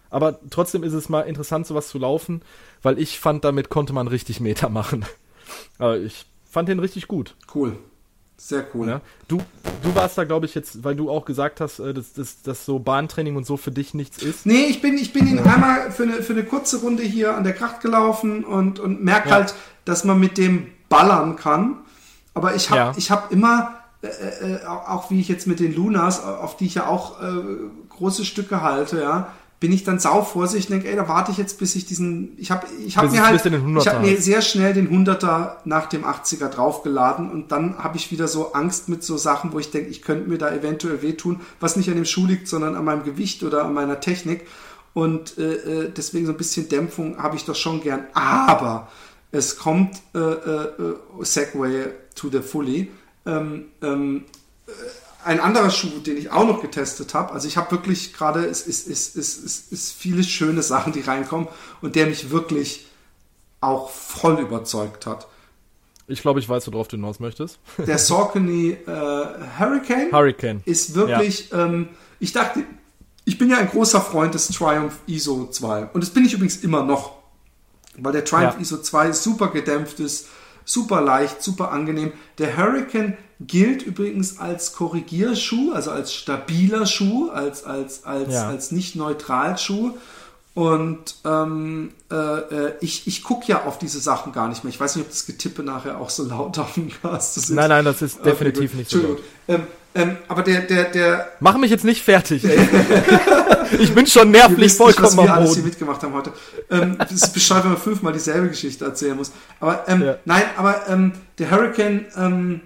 [0.09, 2.41] Aber trotzdem ist es mal interessant, sowas zu laufen,
[2.81, 5.05] weil ich fand, damit konnte man richtig Meter machen.
[5.77, 7.35] Aber ich fand den richtig gut.
[7.53, 7.77] Cool.
[8.37, 8.87] Sehr cool.
[8.87, 9.01] Ja?
[9.27, 9.37] Du,
[9.83, 12.65] du warst da, glaube ich, jetzt, weil du auch gesagt hast, äh, dass, dass, dass
[12.65, 14.47] so Bahntraining und so für dich nichts ist.
[14.47, 17.43] Nee, ich bin, ich bin ihn einmal für eine, für eine kurze Runde hier an
[17.43, 19.35] der Kracht gelaufen und, und merke ja.
[19.35, 19.53] halt,
[19.85, 21.81] dass man mit dem ballern kann.
[22.33, 22.93] Aber ich habe ja.
[22.97, 26.75] ich hab immer, äh, äh, auch wie ich jetzt mit den Lunas, auf die ich
[26.75, 27.25] ja auch äh,
[27.89, 29.31] große Stücke halte, ja,
[29.61, 32.33] bin ich dann sau vorsichtig und denke, ey, da warte ich jetzt, bis ich diesen,
[32.37, 36.03] ich habe ich hab mir halt, ich habe mir sehr schnell den 100er nach dem
[36.03, 39.91] 80er draufgeladen und dann habe ich wieder so Angst mit so Sachen, wo ich denke,
[39.91, 43.03] ich könnte mir da eventuell wehtun, was nicht an dem Schuh liegt, sondern an meinem
[43.03, 44.47] Gewicht oder an meiner Technik.
[44.95, 48.87] Und äh, äh deswegen so ein bisschen Dämpfung habe ich doch schon gern, aber
[49.31, 51.85] es kommt äh, äh, äh Segway
[52.15, 52.89] to the Fully,
[53.25, 54.25] ähm, ähm,
[54.67, 54.71] äh,
[55.23, 58.61] ein anderer Schuh, den ich auch noch getestet habe, also ich habe wirklich gerade, es
[58.61, 61.47] ist, ist, ist, ist, ist viele schöne Sachen, die reinkommen
[61.81, 62.87] und der mich wirklich
[63.59, 65.27] auch voll überzeugt hat.
[66.07, 67.59] Ich glaube, ich weiß, worauf du hinaus möchtest.
[67.77, 71.65] Der Saucony äh, Hurricane, Hurricane ist wirklich, ja.
[71.65, 72.63] ähm, ich dachte,
[73.23, 76.57] ich bin ja ein großer Freund des Triumph ISO 2 und das bin ich übrigens
[76.57, 77.13] immer noch,
[77.97, 78.61] weil der Triumph ja.
[78.61, 80.27] ISO 2 super gedämpft ist,
[80.65, 82.13] super leicht, super angenehm.
[82.37, 88.47] Der Hurricane gilt übrigens als Korrigierschuh, also als stabiler Schuh, als, als, als, ja.
[88.47, 89.91] als nicht neutral Schuh.
[90.53, 94.73] Und ähm, äh, äh ich, ich gucke ja auf diese Sachen gar nicht mehr.
[94.73, 97.49] Ich weiß nicht, ob das Getippe nachher auch so laut auf dem Cast ist.
[97.51, 99.19] Nein, nein, das ist definitiv nicht so laut.
[99.47, 99.63] Ähm,
[99.93, 101.31] ähm, aber der, der, der.
[101.39, 102.59] Mach mich jetzt nicht fertig, ey.
[103.79, 106.31] ich bin schon nervlich vollkommen nicht, was wir alles hier mitgemacht haben heute.
[106.69, 109.31] Ähm, das ist bescheuert, wenn man fünfmal dieselbe Geschichte erzählen muss.
[109.59, 110.17] Aber ähm, ja.
[110.25, 112.61] nein, aber ähm, der Hurricane, ähm,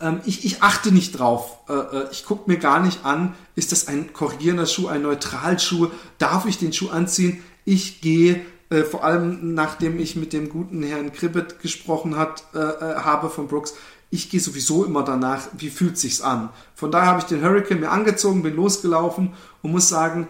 [0.00, 1.58] ähm, ich, ich achte nicht drauf.
[1.68, 5.88] Äh, äh, ich gucke mir gar nicht an, ist das ein korrigierender Schuh, ein Neutralschuh?
[6.18, 7.42] Darf ich den Schuh anziehen?
[7.64, 12.58] Ich gehe äh, vor allem nachdem ich mit dem guten Herrn Kribbet gesprochen hat, äh,
[12.58, 13.74] äh, habe von Brooks,
[14.10, 16.50] ich gehe sowieso immer danach, wie fühlt sich's an.
[16.74, 20.26] Von daher habe ich den Hurricane mir angezogen, bin losgelaufen und muss sagen,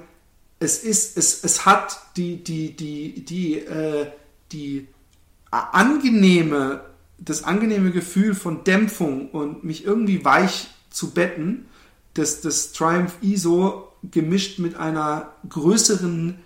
[0.58, 4.06] es ist, es, es hat die, die, die, die, äh,
[4.52, 4.86] die
[5.50, 6.82] angenehme,
[7.18, 11.66] das angenehme Gefühl von Dämpfung und mich irgendwie weich zu betten,
[12.14, 16.38] das, das Triumph ISO gemischt mit einer größeren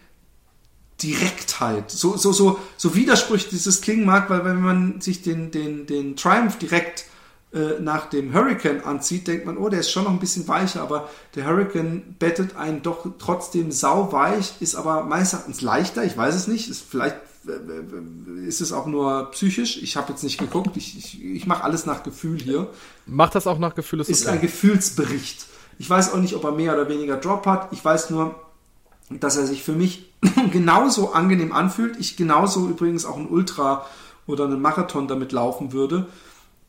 [1.02, 1.90] Direktheit.
[1.90, 6.14] So, so, so, so widersprüchlich dieses klingen mag, weil wenn man sich den, den, den
[6.16, 7.06] Triumph direkt
[7.54, 10.82] äh, nach dem Hurricane anzieht, denkt man, oh, der ist schon noch ein bisschen weicher,
[10.82, 16.34] aber der Hurricane bettet einen doch trotzdem sauweich, ist aber meines Erachtens leichter, ich weiß
[16.34, 19.80] es nicht, ist vielleicht äh, äh, ist es auch nur psychisch.
[19.82, 20.76] Ich habe jetzt nicht geguckt.
[20.76, 22.68] Ich, ich, ich mache alles nach Gefühl hier.
[23.06, 24.00] Macht das auch nach Gefühl?
[24.00, 25.46] Ist, ist ein Gefühlsbericht.
[25.78, 27.72] Ich weiß auch nicht, ob er mehr oder weniger Drop hat.
[27.72, 28.34] Ich weiß nur,
[29.10, 30.12] dass er sich für mich
[30.50, 31.98] genauso angenehm anfühlt.
[32.00, 33.86] Ich genauso übrigens auch ein Ultra
[34.26, 36.08] oder einen Marathon damit laufen würde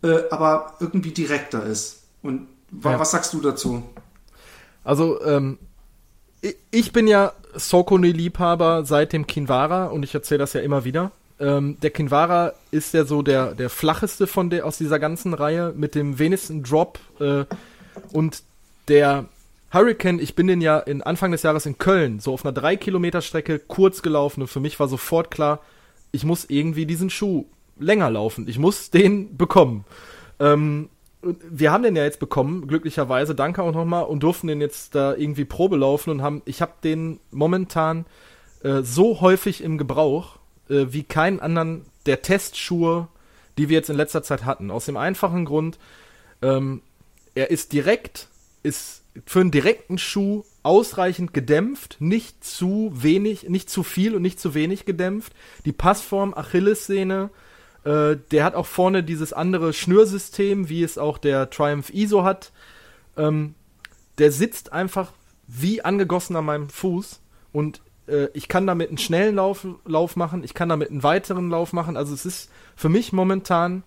[0.06, 2.04] äh, aber irgendwie direkter ist.
[2.22, 2.48] Und
[2.84, 3.00] ja.
[3.00, 3.84] was sagst du dazu?
[4.84, 5.58] Also, ähm,
[6.70, 11.12] ich bin ja Sokone-Liebhaber seit dem Kinvara und ich erzähle das ja immer wieder.
[11.40, 15.74] Ähm, der Kinvara ist ja so der, der flacheste von der, aus dieser ganzen Reihe
[15.76, 17.46] mit dem wenigsten Drop äh,
[18.14, 18.44] und
[18.88, 19.26] der
[19.74, 22.78] Hurricane, ich bin den ja in Anfang des Jahres in Köln, so auf einer 3
[22.78, 25.60] Kilometer Strecke kurz gelaufen und für mich war sofort klar,
[26.12, 27.46] ich muss irgendwie diesen Schuh
[27.78, 28.48] länger laufen.
[28.48, 29.86] Ich muss den bekommen.
[30.40, 30.90] Ähm,
[31.22, 35.16] wir haben den ja jetzt bekommen, glücklicherweise, danke auch nochmal, und durften den jetzt da
[35.16, 38.06] irgendwie Probe laufen und haben, ich habe den momentan
[38.64, 40.38] äh, so häufig im Gebrauch,
[40.70, 43.08] äh, wie keinen anderen der Testschuhe,
[43.58, 44.70] die wir jetzt in letzter Zeit hatten.
[44.70, 45.80] Aus dem einfachen Grund,
[46.42, 46.82] ähm,
[47.34, 48.28] er ist direkt,
[48.64, 54.40] ist für einen direkten Schuh ausreichend gedämpft, nicht zu wenig, nicht zu viel und nicht
[54.40, 55.34] zu wenig gedämpft.
[55.64, 57.30] Die Passform Achillessehne
[57.86, 62.52] äh, der hat auch vorne dieses andere Schnürsystem, wie es auch der Triumph ISO hat.
[63.16, 63.54] Ähm,
[64.18, 65.12] der sitzt einfach
[65.48, 67.22] wie angegossen an meinem Fuß
[67.54, 71.50] und äh, ich kann damit einen schnellen Lauf, Lauf machen, ich kann damit einen weiteren
[71.50, 71.96] Lauf machen.
[71.96, 73.84] Also es ist für mich momentan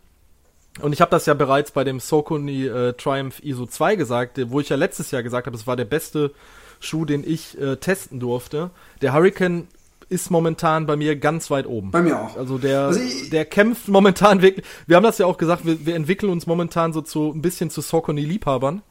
[0.80, 4.60] und ich habe das ja bereits bei dem Sokoni äh, Triumph ISO 2 gesagt, wo
[4.60, 6.32] ich ja letztes Jahr gesagt habe, es war der beste
[6.78, 8.70] Schuh, den ich äh, testen durfte.
[9.02, 9.66] Der Hurricane
[10.08, 11.90] ist momentan bei mir ganz weit oben.
[11.90, 12.36] Bei mir auch.
[12.36, 13.00] Also der, also
[13.30, 14.64] der kämpft momentan wirklich.
[14.86, 17.70] Wir haben das ja auch gesagt, wir, wir entwickeln uns momentan so zu ein bisschen
[17.70, 18.82] zu Sokoni-Liebhabern.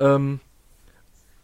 [0.00, 0.40] Ähm,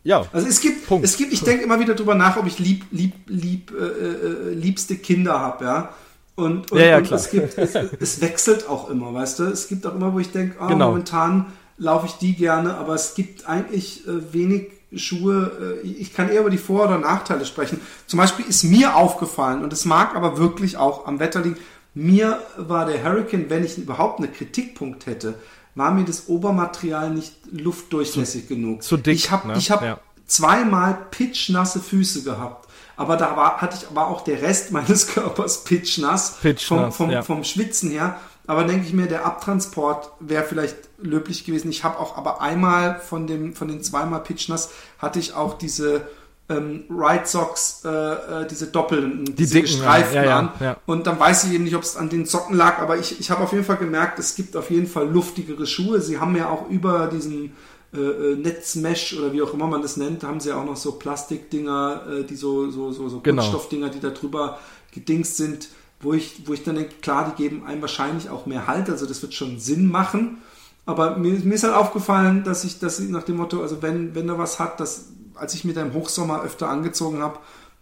[0.03, 0.25] ja.
[0.33, 1.05] Also es gibt, Punkt.
[1.05, 4.55] es gibt, ich denke immer wieder drüber nach, ob ich lieb, lieb, lieb, äh, äh,
[4.55, 5.95] liebste Kinder habe, ja.
[6.37, 9.45] Und, und, ja, ja, und es gibt, es, es, wechselt auch immer, weißt du.
[9.45, 10.89] Es gibt auch immer, wo ich denke, oh, genau.
[10.91, 16.29] momentan laufe ich die gerne, aber es gibt eigentlich äh, wenig Schuhe, äh, ich kann
[16.29, 17.81] eher über die Vor- oder Nachteile sprechen.
[18.07, 21.57] Zum Beispiel ist mir aufgefallen, und es mag aber wirklich auch am Wetter liegen,
[21.93, 25.35] Mir war der Hurricane, wenn ich überhaupt einen Kritikpunkt hätte,
[25.75, 28.83] war mir das Obermaterial nicht luftdurchlässig zu, genug.
[28.83, 29.15] Zu dick.
[29.15, 29.55] Ich habe ne?
[29.57, 29.99] ich hab ja.
[30.27, 32.69] zweimal pitchnasse Füße gehabt.
[32.97, 37.11] Aber da war, hatte ich aber auch der Rest meines Körpers pitchnass, Pitchnass, vom, vom,
[37.11, 37.23] ja.
[37.23, 38.21] vom Schwitzen her.
[38.47, 41.71] Aber denke ich mir, der Abtransport wäre vielleicht löblich gewesen.
[41.71, 46.03] Ich habe auch aber einmal von dem von den zweimal Pitchnass hatte ich auch diese
[46.49, 50.53] ähm, Right Socks, äh, äh, diese doppelten, Die diese dicken, gestreiften ja, ja, an.
[50.59, 50.77] ja.
[50.85, 53.31] Und dann weiß ich eben nicht, ob es an den Socken lag, aber ich, ich
[53.31, 56.01] habe auf jeden Fall gemerkt, es gibt auf jeden Fall luftigere Schuhe.
[56.01, 57.53] Sie haben ja auch über diesen
[57.95, 60.77] äh, äh, Netzmesh oder wie auch immer man das nennt, haben sie ja auch noch
[60.77, 63.43] so Plastikdinger, äh, die so, so, so, so Genau.
[63.43, 64.59] Kunststoffdinger, die da drüber
[64.93, 65.69] gedingst sind,
[66.01, 69.07] wo ich, wo ich dann denke, klar, die geben einem wahrscheinlich auch mehr Halt, also
[69.07, 70.39] das wird schon Sinn machen.
[70.87, 74.15] Aber mir, mir ist halt aufgefallen, dass ich, dass ich nach dem Motto, also wenn,
[74.15, 77.39] wenn er was hat, dass, als ich mir da im Hochsommer öfter angezogen habe,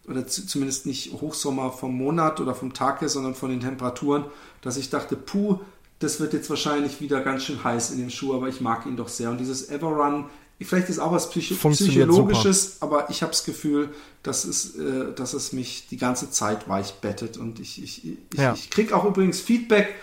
[0.09, 4.25] oder zu, zumindest nicht Hochsommer vom Monat oder vom Tag her, sondern von den Temperaturen,
[4.63, 5.61] dass ich dachte, puh,
[5.99, 8.97] das wird jetzt wahrscheinlich wieder ganz schön heiß in dem Schuh, aber ich mag ihn
[8.97, 9.31] doch sehr.
[9.31, 10.27] Und dieses Everrun,
[10.65, 13.91] vielleicht ist auch was Funktioniert Psychologisches, aber ich habe das Gefühl,
[14.23, 17.37] dass es, äh, dass es mich die ganze Zeit weich bettet.
[17.37, 18.55] Und ich, ich, ich, Ja.
[18.55, 19.95] ich kriege auch übrigens Feedback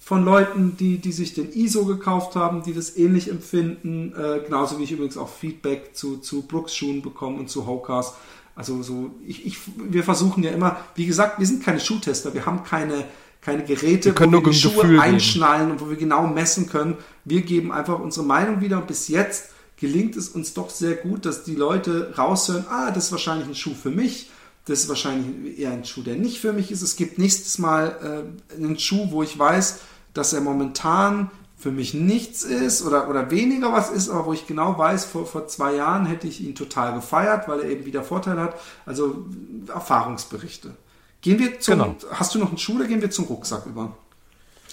[0.00, 4.12] von Leuten, die, die sich den ISO gekauft haben, die das ähnlich empfinden.
[4.16, 8.14] Äh, genauso wie ich übrigens auch Feedback zu, zu Brooks-Schuhen bekomme und zu Hokas.
[8.56, 12.44] Also so, ich, ich, wir versuchen ja immer, wie gesagt, wir sind keine Schuhtester, wir
[12.44, 13.04] haben keine,
[13.40, 15.00] keine Geräte, Wir können wo wir die Schuhe Gefühl geben.
[15.02, 16.96] einschnallen und wo wir genau messen können.
[17.24, 19.50] Wir geben einfach unsere Meinung wieder und bis jetzt
[19.80, 23.54] gelingt es uns doch sehr gut, dass die Leute raushören, ah, das ist wahrscheinlich ein
[23.54, 24.30] Schuh für mich,
[24.66, 26.82] das ist wahrscheinlich eher ein Schuh, der nicht für mich ist.
[26.82, 29.80] Es gibt nächstes Mal äh, einen Schuh, wo ich weiß,
[30.12, 34.46] dass er momentan für mich nichts ist oder, oder weniger was ist, aber wo ich
[34.46, 38.02] genau weiß, vor, vor zwei Jahren hätte ich ihn total gefeiert, weil er eben wieder
[38.02, 38.54] Vorteile hat.
[38.86, 39.26] Also
[39.68, 40.74] Erfahrungsberichte.
[41.20, 41.96] Gehen wir zum, Genau.
[42.12, 43.94] hast du noch einen Schuh oder gehen wir zum Rucksack über?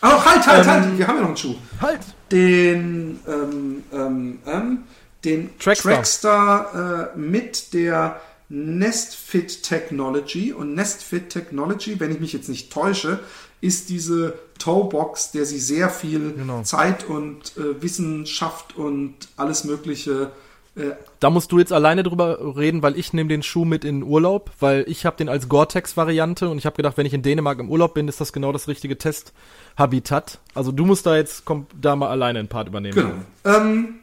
[0.02, 2.02] Ah, halt, halt, Ähm, halt, wir haben ja noch einen Schuh Halt!
[2.32, 4.84] den, ähm, ähm, ähm,
[5.26, 5.94] den Trackstar.
[5.94, 8.20] Trackstar, äh, mit der
[8.50, 10.54] Nestfit Technology.
[10.54, 13.20] Und Nestfit Technology, wenn ich mich jetzt nicht täusche,
[13.60, 16.62] ist diese Toebox, der sie sehr viel Genau.
[16.62, 20.32] Zeit und äh, Wissenschaft und alles Mögliche
[20.78, 24.02] äh, Da musst du jetzt alleine drüber reden, weil ich nehme den Schuh mit in
[24.02, 27.22] den Urlaub, weil ich habe den als Gore-Tex-Variante und ich habe gedacht, wenn ich in
[27.22, 30.40] Dänemark im Urlaub bin, ist das genau das richtige Testhabitat.
[30.54, 32.96] Also du musst da jetzt komm, da mal alleine einen Part übernehmen.
[32.96, 33.58] Genau.
[33.58, 33.96] Ähm,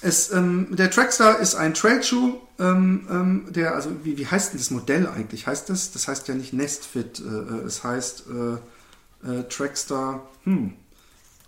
[0.00, 4.60] es, ähm, der Trackstar ist ein Trailschuh, ähm, ähm, der, also wie, wie heißt denn
[4.60, 5.46] das Modell eigentlich?
[5.46, 5.90] Heißt das?
[5.90, 10.22] Das heißt ja nicht Nestfit, äh, äh, es heißt äh, äh, Trackstar.
[10.44, 10.74] Hm.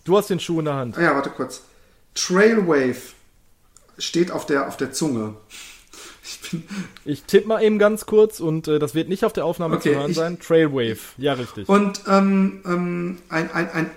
[0.05, 0.99] Du hast den Schuh in der Hand.
[0.99, 1.63] Ah ja, warte kurz.
[2.15, 3.15] Trailwave
[4.01, 5.35] steht auf der, auf der Zunge.
[6.23, 6.63] Ich bin,
[7.05, 9.93] Ich tippe mal eben ganz kurz und äh, das wird nicht auf der Aufnahme Okay,
[9.93, 10.39] zu hören ich- sein.
[10.39, 11.69] Trailwave, ja richtig.
[11.69, 13.91] Und ähm, ähm, ein, ein, ein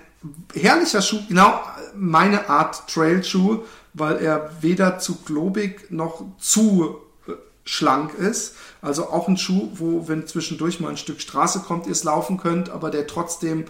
[0.54, 1.60] herrlicher Schuh, genau
[1.94, 3.60] meine Art Trailschuh,
[3.92, 6.96] weil er weder zu globig noch zu
[7.28, 7.32] äh,
[7.64, 8.54] schlank ist.
[8.82, 12.38] Also auch ein Schuh, wo, wenn zwischendurch mal ein Stück Straße kommt, ihr es laufen
[12.38, 13.64] könnt, aber der trotzdem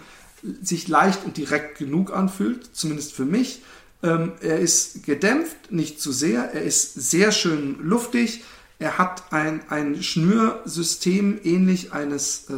[0.61, 3.61] sich leicht und direkt genug anfühlt, zumindest für mich.
[4.05, 6.53] Ähm, er ist gedämpft, nicht zu sehr.
[6.53, 8.43] Er ist sehr schön luftig.
[8.77, 12.53] Er hat ein, ein Schnürsystem ähnlich eines äh,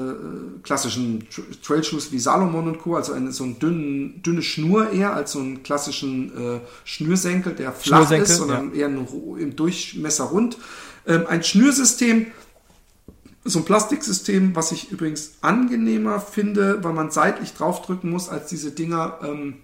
[0.64, 5.14] klassischen Tra- Trailschuhs wie Salomon und Co., also eine, so eine dünnen, dünne Schnur eher
[5.14, 9.56] als so einen klassischen äh, Schnürsenkel, der flach Schnürsenkel, ist, sondern eher ein, Ru- im
[9.56, 10.58] Durchmesser rund.
[11.06, 12.28] Ähm, ein Schnürsystem,
[13.46, 18.72] so ein Plastiksystem, was ich übrigens angenehmer finde, weil man seitlich draufdrücken muss, als diese
[18.72, 19.58] Dinger, ähm,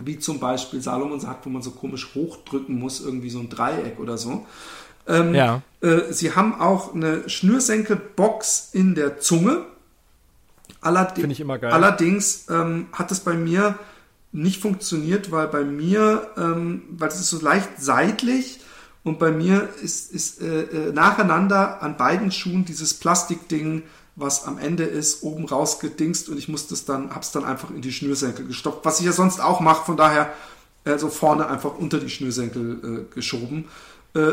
[0.00, 3.98] wie zum Beispiel Salomon sagt, wo man so komisch hochdrücken muss, irgendwie so ein Dreieck
[4.00, 4.46] oder so.
[5.06, 5.62] Ähm, Ja.
[5.82, 9.66] äh, sie haben auch eine Schnürsenkelbox in der Zunge.
[10.80, 11.72] Allerdings, Finde ich immer geil.
[11.72, 13.78] Allerdings ähm, hat es bei mir
[14.32, 18.60] nicht funktioniert, weil bei mir, ähm, weil es ist so leicht seitlich
[19.04, 23.84] und bei mir ist, ist äh, äh, nacheinander an beiden Schuhen dieses Plastikding,
[24.16, 27.82] was am Ende ist, oben rausgedingst und ich musste es dann, hab's dann einfach in
[27.82, 30.32] die Schnürsenkel gestopft, was ich ja sonst auch mache, von daher
[30.84, 33.66] äh, so vorne einfach unter die Schnürsenkel äh, geschoben.
[34.14, 34.32] Äh,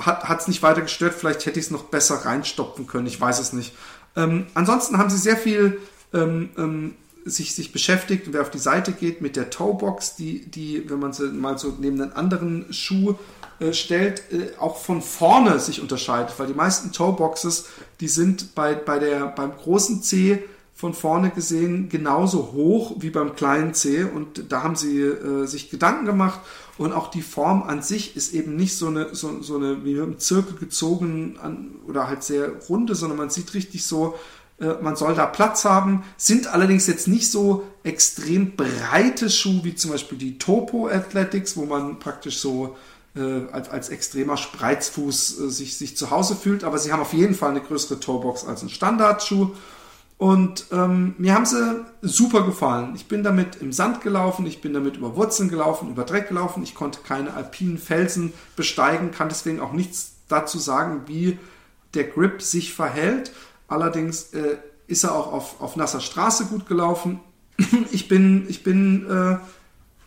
[0.00, 3.40] hat es nicht weiter gestört, vielleicht hätte ich es noch besser reinstopfen können, ich weiß
[3.40, 3.74] es nicht.
[4.14, 5.80] Ähm, ansonsten haben sie sehr viel
[6.14, 10.88] ähm, ähm, sich, sich beschäftigt, wer auf die Seite geht, mit der Toebox, die, die,
[10.88, 13.16] wenn man sie mal so neben einen anderen Schuh
[13.58, 17.66] äh, stellt, äh, auch von vorne sich unterscheidet, weil die meisten Toeboxes,
[18.00, 20.44] die sind bei, bei der, beim großen C
[20.74, 24.04] von vorne gesehen genauso hoch wie beim kleinen C.
[24.04, 26.40] Und da haben sie äh, sich Gedanken gemacht.
[26.78, 29.94] Und auch die Form an sich ist eben nicht so eine, so, so eine wie
[29.94, 34.14] im Zirkel gezogen an, oder halt sehr runde, sondern man sieht richtig so
[34.58, 39.74] Äh, man soll da Platz haben, sind allerdings jetzt nicht so extrem breite Schuhe wie
[39.74, 42.76] zum Beispiel die Topo Athletics, wo man praktisch so
[43.16, 47.12] äh, als, als extremer Spreizfuß äh, sich, sich zu Hause fühlt, aber sie haben auf
[47.12, 49.50] jeden Fall eine größere Toebox als ein Standardschuh.
[50.18, 52.94] Und ähm, mir haben sie super gefallen.
[52.94, 56.62] Ich bin damit im Sand gelaufen, ich bin damit über Wurzeln gelaufen, über Dreck gelaufen.
[56.62, 61.38] Ich konnte keine alpinen Felsen besteigen, kann deswegen auch nichts dazu sagen, wie
[61.92, 63.32] der Grip sich verhält.
[63.68, 64.56] Allerdings äh,
[64.86, 67.20] ist er auch auf, auf nasser Straße gut gelaufen.
[67.92, 69.38] ich bin, ich bin äh,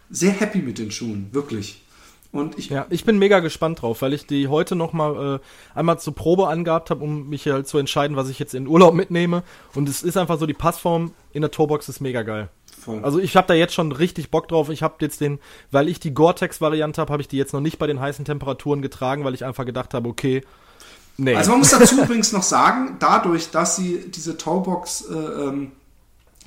[0.10, 1.84] sehr happy mit den Schuhen, wirklich.
[2.32, 5.78] Und ich, ja, ich bin mega gespannt drauf, weil ich die heute noch mal äh,
[5.78, 8.94] einmal zur Probe angehabt habe, um mich halt zu entscheiden, was ich jetzt in Urlaub
[8.94, 9.42] mitnehme.
[9.74, 12.50] Und es ist einfach so, die Passform in der Tourbox ist mega geil.
[12.80, 13.04] Voll.
[13.04, 14.70] Also ich habe da jetzt schon richtig Bock drauf.
[14.70, 15.40] Ich habe jetzt den,
[15.72, 18.84] weil ich die Gore-Tex-Variante habe, habe ich die jetzt noch nicht bei den heißen Temperaturen
[18.84, 20.44] getragen, weil ich einfach gedacht habe, okay,
[21.18, 21.36] nee.
[21.36, 25.72] Also man muss dazu übrigens noch sagen, dadurch, dass sie diese Tourbox äh, ähm,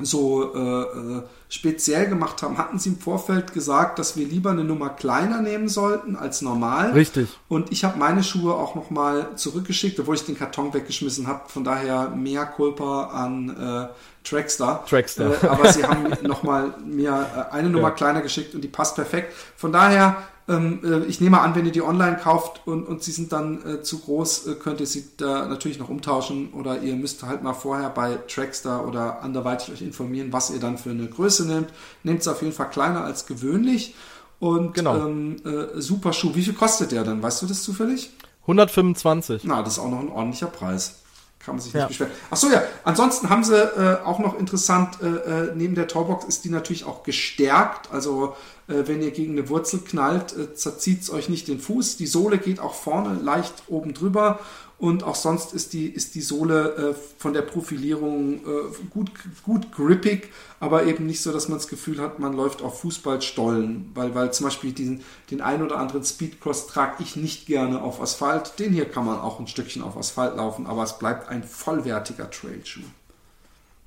[0.01, 4.65] so äh, äh, speziell gemacht haben, hatten sie im Vorfeld gesagt, dass wir lieber eine
[4.65, 6.93] Nummer kleiner nehmen sollten als normal.
[6.93, 7.29] Richtig.
[7.49, 11.43] Und ich habe meine Schuhe auch nochmal zurückgeschickt, obwohl ich den Karton weggeschmissen habe.
[11.49, 14.87] Von daher mehr Culpa an äh, Trackstar.
[14.87, 15.43] Trackstar.
[15.43, 17.95] Äh, aber sie haben nochmal mir äh, eine Nummer ja.
[17.95, 19.35] kleiner geschickt und die passt perfekt.
[19.57, 20.17] Von daher
[20.53, 23.65] ähm, äh, ich nehme an, wenn ihr die online kauft und, und sie sind dann
[23.67, 27.43] äh, zu groß, äh, könnt ihr sie da natürlich noch umtauschen oder ihr müsst halt
[27.43, 31.69] mal vorher bei Trackstar oder anderweitig euch informieren, was ihr dann für eine Größe nehmt.
[32.03, 33.95] Nehmt es auf jeden Fall kleiner als gewöhnlich
[34.39, 35.07] und genau.
[35.07, 36.35] ähm, äh, super Schuh.
[36.35, 37.23] Wie viel kostet der dann?
[37.23, 38.11] Weißt du das zufällig?
[38.43, 39.45] 125.
[39.45, 40.97] Na, das ist auch noch ein ordentlicher Preis.
[41.45, 41.89] Kann man sich nicht ja.
[41.89, 42.13] beschweren.
[42.31, 42.63] Ach so, ja.
[42.85, 46.85] Ansonsten haben sie äh, auch noch interessant, äh, äh, neben der Torbox ist die natürlich
[46.85, 47.91] auch gestärkt.
[47.93, 48.37] Also
[48.67, 51.97] wenn ihr gegen eine Wurzel knallt, äh, zerzieht es euch nicht den Fuß.
[51.97, 54.41] Die Sohle geht auch vorne leicht oben drüber
[54.83, 59.13] und auch sonst ist die, ist die Sohle äh, von der Profilierung äh, gut,
[59.45, 63.93] gut grippig, aber eben nicht so, dass man das Gefühl hat, man läuft auf Fußballstollen,
[63.95, 68.01] weil, weil zum Beispiel diesen, den ein oder anderen Speedcross trage ich nicht gerne auf
[68.01, 68.59] Asphalt.
[68.59, 72.29] Den hier kann man auch ein Stückchen auf Asphalt laufen, aber es bleibt ein vollwertiger
[72.29, 72.81] Trailschuh.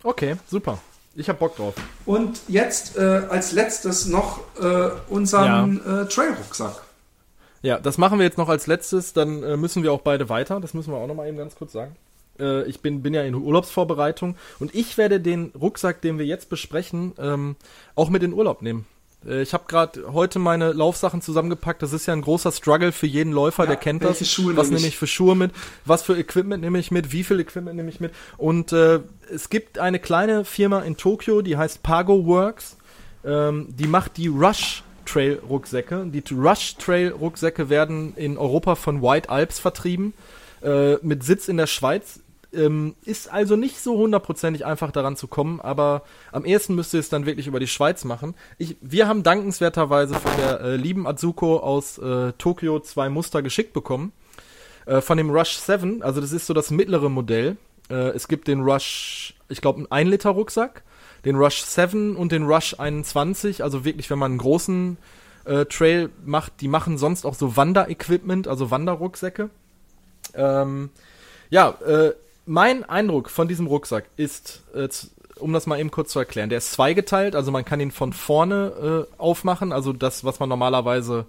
[0.02, 0.80] Okay, super.
[1.16, 1.76] Ich hab Bock drauf.
[2.06, 6.02] Und jetzt äh, als letztes noch äh, unseren ja.
[6.02, 6.84] äh, Trail-Rucksack.
[7.62, 9.14] Ja, das machen wir jetzt noch als letztes.
[9.14, 10.60] Dann äh, müssen wir auch beide weiter.
[10.60, 11.96] Das müssen wir auch noch mal eben ganz kurz sagen.
[12.40, 16.50] Äh, ich bin, bin ja in Urlaubsvorbereitung und ich werde den Rucksack, den wir jetzt
[16.50, 17.56] besprechen, ähm,
[17.96, 18.86] auch mit in Urlaub nehmen.
[19.26, 21.82] Äh, ich habe gerade heute meine Laufsachen zusammengepackt.
[21.82, 24.26] Das ist ja ein großer Struggle für jeden Läufer, ja, der kennt das.
[24.28, 25.52] Schuhe was nehme ich für Schuhe mit?
[25.86, 27.12] Was für Equipment nehme ich mit?
[27.12, 28.14] Wie viel Equipment nehme ich mit?
[28.38, 29.00] Und äh,
[29.34, 32.78] es gibt eine kleine Firma in Tokio, die heißt Pago Works.
[33.24, 36.06] Ähm, die macht die Rush Trail Rucksäcke.
[36.08, 40.14] Die Rush Trail Rucksäcke werden in Europa von White Alps vertrieben.
[40.62, 42.22] Äh, mit Sitz in der Schweiz
[42.56, 47.00] ähm, ist also nicht so hundertprozentig einfach daran zu kommen, aber am ehesten müsst ihr
[47.00, 48.36] es dann wirklich über die Schweiz machen.
[48.58, 53.74] Ich, wir haben dankenswerterweise von der äh, lieben Azuko aus äh, Tokio zwei Muster geschickt
[53.74, 54.12] bekommen.
[54.86, 57.58] Äh, von dem Rush 7, also das ist so das mittlere Modell.
[57.90, 60.84] Äh, es gibt den Rush, ich glaube, einen 1 Liter Rucksack,
[61.26, 64.98] den Rush 7 und den Rush 21, also wirklich, wenn man einen großen
[65.46, 69.50] äh, Trail macht, die machen sonst auch so Wanderequipment, also Wanderrucksäcke.
[70.34, 70.90] Ähm,
[71.50, 72.14] ja, äh,
[72.46, 74.88] mein Eindruck von diesem Rucksack ist, äh,
[75.40, 78.14] um das mal eben kurz zu erklären, der ist zweigeteilt, also man kann ihn von
[78.14, 81.26] vorne äh, aufmachen, also das, was man normalerweise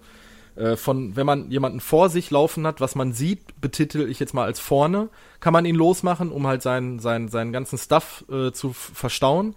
[0.56, 4.34] äh, von, wenn man jemanden vor sich laufen hat, was man sieht, betitel ich jetzt
[4.34, 5.08] mal als vorne,
[5.40, 9.54] kann man ihn losmachen, um halt seinen, seinen, seinen ganzen Stuff äh, zu verstauen.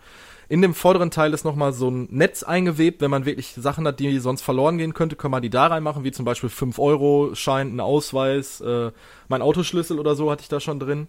[0.49, 3.01] In dem vorderen Teil ist nochmal so ein Netz eingewebt.
[3.01, 6.03] Wenn man wirklich Sachen hat, die sonst verloren gehen könnte, kann man die da reinmachen,
[6.03, 8.91] wie zum Beispiel 5-Euro-Schein, ein Ausweis, äh,
[9.27, 11.07] mein Autoschlüssel oder so hatte ich da schon drin.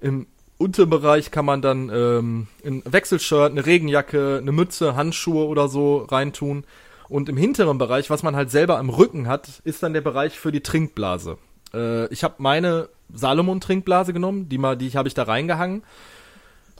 [0.00, 0.26] Im
[0.58, 6.64] Unterbereich kann man dann ähm, ein Wechselshirt, eine Regenjacke, eine Mütze, Handschuhe oder so reintun.
[7.08, 10.38] Und im hinteren Bereich, was man halt selber am Rücken hat, ist dann der Bereich
[10.38, 11.38] für die Trinkblase.
[11.72, 15.82] Äh, ich habe meine Salomon-Trinkblase genommen, die, mal, die habe ich da reingehangen.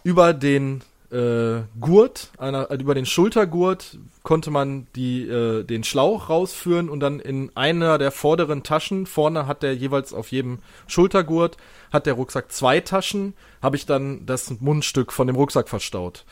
[0.05, 6.29] Über den äh, Gurt, einer, also über den Schultergurt konnte man die, äh, den Schlauch
[6.29, 11.57] rausführen und dann in einer der vorderen Taschen, vorne hat der jeweils auf jedem Schultergurt,
[11.93, 16.24] hat der Rucksack zwei Taschen, habe ich dann das Mundstück von dem Rucksack verstaut.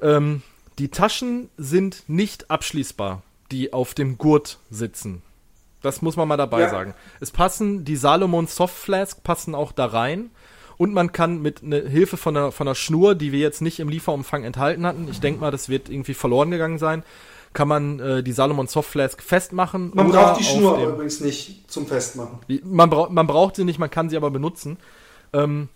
[0.00, 0.42] Ähm,
[0.78, 5.22] die Taschen sind nicht abschließbar, die auf dem Gurt sitzen.
[5.82, 6.68] Das muss man mal dabei ja.
[6.68, 6.94] sagen.
[7.20, 10.30] Es passen, die Salomon Soft Flask passen auch da rein.
[10.76, 13.80] Und man kann mit ne Hilfe von einer, von einer Schnur, die wir jetzt nicht
[13.80, 17.02] im Lieferumfang enthalten hatten, ich denke mal, das wird irgendwie verloren gegangen sein,
[17.52, 19.90] kann man äh, die Salomon Soft Flask festmachen.
[19.94, 22.38] Man braucht die Schnur dem, übrigens nicht zum Festmachen.
[22.64, 24.78] Man, bra man braucht sie nicht, man kann sie aber benutzen.
[25.32, 25.68] Ähm,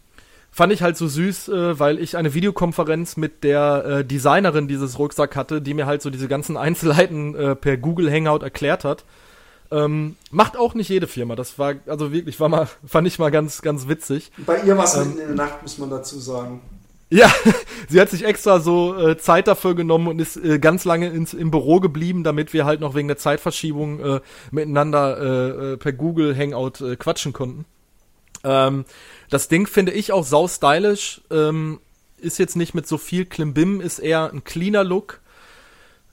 [0.50, 4.98] fand ich halt so süß, äh, weil ich eine Videokonferenz mit der äh, Designerin dieses
[5.00, 9.04] Rucksack hatte, die mir halt so diese ganzen Einzelheiten äh, per Google Hangout erklärt hat.
[9.72, 11.34] Ähm, macht auch nicht jede Firma.
[11.34, 14.30] Das war, also wirklich, war mal, fand ich mal ganz, ganz witzig.
[14.46, 16.60] Bei ihr war es ähm, mitten in der Nacht, muss man dazu sagen.
[17.14, 17.32] Ja,
[17.88, 21.32] sie hat sich extra so äh, Zeit dafür genommen und ist äh, ganz lange ins,
[21.32, 25.92] im Büro geblieben, damit wir halt noch wegen der Zeitverschiebung äh, miteinander äh, äh, per
[25.92, 27.66] Google Hangout äh, quatschen konnten.
[28.42, 28.84] Ähm,
[29.30, 31.20] das Ding finde ich auch sau stylisch.
[31.30, 31.78] Ähm,
[32.18, 35.20] ist jetzt nicht mit so viel Klimbim, ist eher ein cleaner Look.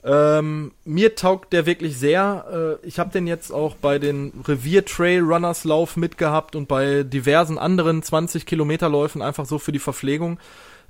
[0.04, 2.78] Ähm, mir taugt der wirklich sehr.
[2.82, 7.02] Äh, ich habe den jetzt auch bei den Revier Trail Runners Lauf mitgehabt und bei
[7.02, 10.38] diversen anderen 20 Kilometer Läufen einfach so für die Verpflegung.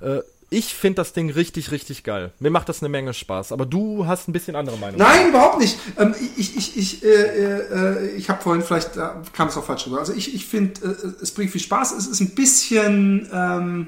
[0.03, 0.21] Äh,
[0.53, 2.31] ich finde das Ding richtig, richtig geil.
[2.39, 3.51] Mir macht das eine Menge Spaß.
[3.51, 4.99] Aber du hast ein bisschen andere Meinung.
[4.99, 5.79] Nein, überhaupt nicht.
[5.97, 9.87] Ähm, ich ich, ich, äh, äh, ich habe vorhin vielleicht, da kam es auch falsch
[9.87, 9.97] rüber.
[9.97, 11.93] Also ich, ich finde, äh, es bringt viel Spaß.
[11.93, 13.87] Es ist ein bisschen ähm,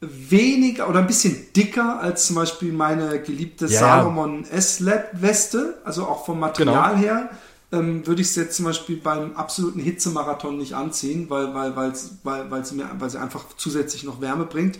[0.00, 3.80] weniger oder ein bisschen dicker als zum Beispiel meine geliebte ja.
[3.80, 5.80] Salomon S-Lab-Weste.
[5.84, 7.02] Also auch vom Material genau.
[7.02, 7.30] her.
[7.70, 12.50] Ähm, würde ich es jetzt zum Beispiel beim absoluten Hitzemarathon nicht anziehen, weil, weil, weil,
[12.50, 14.78] weil, sie mir, weil sie einfach zusätzlich noch Wärme bringt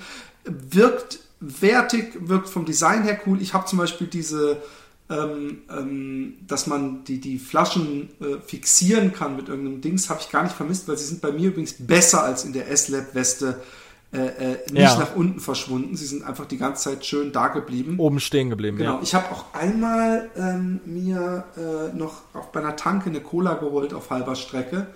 [0.48, 3.40] wirkt wertig, wirkt vom Design her cool.
[3.40, 4.60] Ich habe zum Beispiel diese,
[5.08, 10.30] ähm, ähm, dass man die, die Flaschen äh, fixieren kann mit irgendeinem Dings, habe ich
[10.30, 13.60] gar nicht vermisst, weil sie sind bei mir übrigens besser als in der S-Lab-Weste.
[14.10, 14.98] Äh, äh, nicht ja.
[14.98, 15.94] nach unten verschwunden.
[15.94, 17.98] Sie sind einfach die ganze Zeit schön da geblieben.
[17.98, 18.94] Oben stehen geblieben, genau.
[18.96, 19.00] Ja.
[19.02, 23.92] Ich habe auch einmal ähm, mir äh, noch auch bei einer Tanke eine Cola geholt
[23.92, 24.86] auf halber Strecke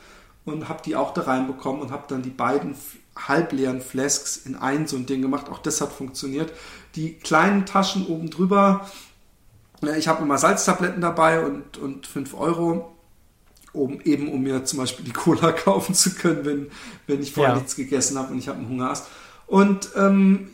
[0.47, 2.75] und habe die auch da reinbekommen und habe dann die beiden
[3.15, 5.51] halbleeren Flasks in ein so ein Ding gemacht.
[5.51, 6.51] Auch das hat funktioniert.
[6.95, 8.89] Die kleinen Taschen oben drüber,
[9.99, 12.92] ich habe immer Salztabletten dabei und, und 5 Euro,
[13.73, 16.67] um, eben um mir zum Beispiel die Cola kaufen zu können, wenn,
[17.07, 17.59] wenn ich vorher ja.
[17.59, 18.95] nichts gegessen habe und ich habe einen Hunger.
[19.47, 20.49] Und ähm,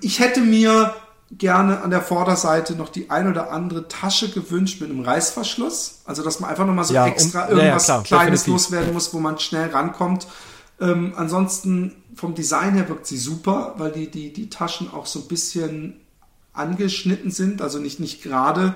[0.00, 0.94] ich hätte mir
[1.30, 6.02] gerne an der Vorderseite noch die ein oder andere Tasche gewünscht mit einem Reißverschluss.
[6.04, 8.46] Also, dass man einfach nochmal so ja, extra um, irgendwas ja, Kleines definitiv.
[8.46, 10.26] loswerden muss, wo man schnell rankommt.
[10.80, 15.20] Ähm, ansonsten vom Design her wirkt sie super, weil die, die, die Taschen auch so
[15.20, 16.00] ein bisschen
[16.52, 18.74] angeschnitten sind, also nicht, nicht gerade,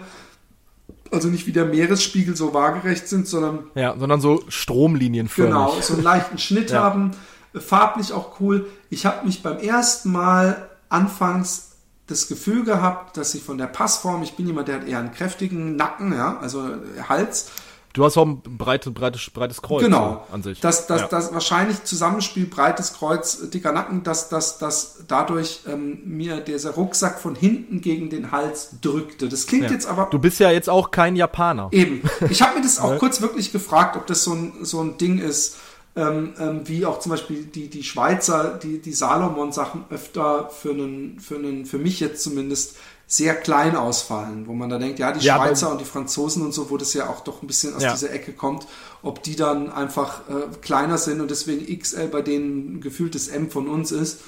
[1.12, 3.64] also nicht wie der Meeresspiegel so waagerecht sind, sondern.
[3.74, 5.52] Ja, sondern so Stromlinienförmig.
[5.52, 6.82] Genau, so einen leichten Schnitt ja.
[6.82, 7.12] haben.
[7.54, 8.66] Farblich auch cool.
[8.88, 11.72] Ich habe mich beim ersten Mal anfangs
[12.06, 15.12] das Gefühl gehabt, dass ich von der Passform, ich bin jemand, der hat eher einen
[15.12, 16.68] kräftigen Nacken, ja, also
[17.08, 17.50] Hals,
[17.92, 20.26] Du hast auch ein breite, breites, breites Kreuz genau.
[20.32, 20.60] an sich.
[20.60, 21.08] Das, das, ja.
[21.08, 27.20] das wahrscheinlich Zusammenspiel breites Kreuz, dicker Nacken, dass, dass, dass dadurch ähm, mir dieser Rucksack
[27.20, 29.28] von hinten gegen den Hals drückte.
[29.28, 29.70] Das klingt ja.
[29.70, 30.08] jetzt aber.
[30.10, 31.68] Du bist ja jetzt auch kein Japaner.
[31.72, 32.02] Eben.
[32.30, 35.18] Ich habe mir das auch kurz wirklich gefragt, ob das so ein, so ein Ding
[35.18, 35.56] ist.
[35.94, 41.20] Ähm, ähm, wie auch zum Beispiel die, die Schweizer, die, die Salomon-Sachen öfter für, einen,
[41.20, 42.76] für, einen, für mich jetzt zumindest
[43.06, 46.52] sehr klein ausfallen, wo man da denkt, ja, die ja, Schweizer und die Franzosen und
[46.52, 47.92] so, wo das ja auch doch ein bisschen aus ja.
[47.92, 48.66] dieser Ecke kommt,
[49.02, 53.68] ob die dann einfach äh, kleiner sind und deswegen XL bei denen gefühltes M von
[53.68, 54.20] uns ist.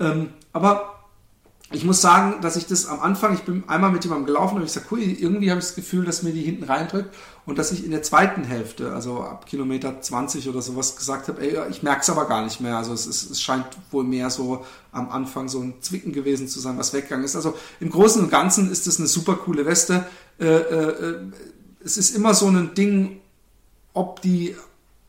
[0.00, 0.93] Ähm, aber
[1.72, 4.64] ich muss sagen, dass ich das am Anfang, ich bin einmal mit jemandem gelaufen und
[4.64, 7.14] ich sage, cool, irgendwie habe ich das Gefühl, dass mir die hinten reindrückt
[7.46, 11.40] und dass ich in der zweiten Hälfte, also ab Kilometer 20 oder sowas gesagt habe,
[11.40, 12.76] ey, ich merke es aber gar nicht mehr.
[12.76, 16.60] Also es, ist, es scheint wohl mehr so am Anfang so ein Zwicken gewesen zu
[16.60, 17.34] sein, was weggegangen ist.
[17.34, 20.06] Also im Großen und Ganzen ist das eine super coole Weste.
[20.38, 21.16] Äh, äh,
[21.82, 23.20] es ist immer so ein Ding,
[23.94, 24.54] ob die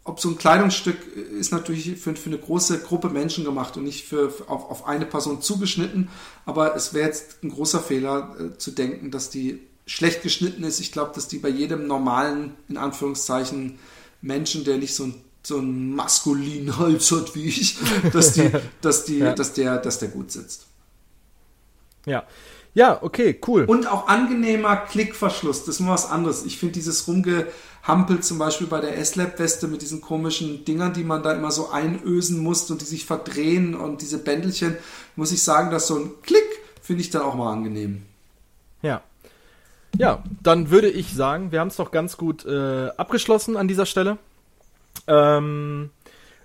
[0.05, 4.05] ob so ein Kleidungsstück ist natürlich für, für eine große Gruppe Menschen gemacht und nicht
[4.05, 6.09] für, für auf, auf eine Person zugeschnitten.
[6.45, 10.79] Aber es wäre jetzt ein großer Fehler äh, zu denken, dass die schlecht geschnitten ist.
[10.79, 13.79] Ich glaube, dass die bei jedem normalen, in Anführungszeichen,
[14.21, 17.77] Menschen, der nicht so ein so einen maskulinen Hals hat wie ich,
[18.13, 18.49] dass die,
[18.81, 19.33] dass die, ja.
[19.33, 20.65] dass der, dass der gut sitzt.
[22.07, 22.25] Ja,
[22.75, 23.63] ja, okay, cool.
[23.63, 26.43] Und auch angenehmer Klickverschluss, das ist mal was anderes.
[26.45, 27.07] Ich finde dieses
[27.87, 31.69] Rumgehampel zum Beispiel bei der S-Lab-Weste mit diesen komischen Dingern, die man da immer so
[31.69, 34.75] einösen muss und die sich verdrehen und diese Bändelchen,
[35.15, 36.43] muss ich sagen, dass so ein Klick
[36.81, 38.03] finde ich dann auch mal angenehm.
[38.81, 39.01] Ja.
[39.97, 43.85] Ja, dann würde ich sagen, wir haben es doch ganz gut äh, abgeschlossen an dieser
[43.85, 44.17] Stelle.
[45.07, 45.91] Ähm,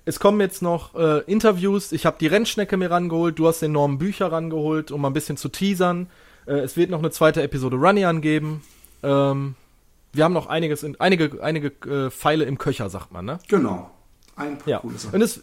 [0.04, 1.92] es kommen jetzt noch äh, Interviews.
[1.92, 3.38] Ich habe die Rennschnecke mir rangeholt.
[3.38, 6.08] Du hast den Norman Bücher rangeholt, um mal ein bisschen zu teasern.
[6.46, 8.62] Äh, es wird noch eine zweite Episode Runny geben.
[9.02, 9.56] Ähm,
[10.12, 13.38] wir haben noch einiges, in, einige, einige äh, Pfeile im Köcher, sagt man, ne?
[13.48, 13.90] Genau.
[14.36, 14.78] Ein paar ja.
[14.78, 15.14] coole Sachen.
[15.14, 15.42] Und es,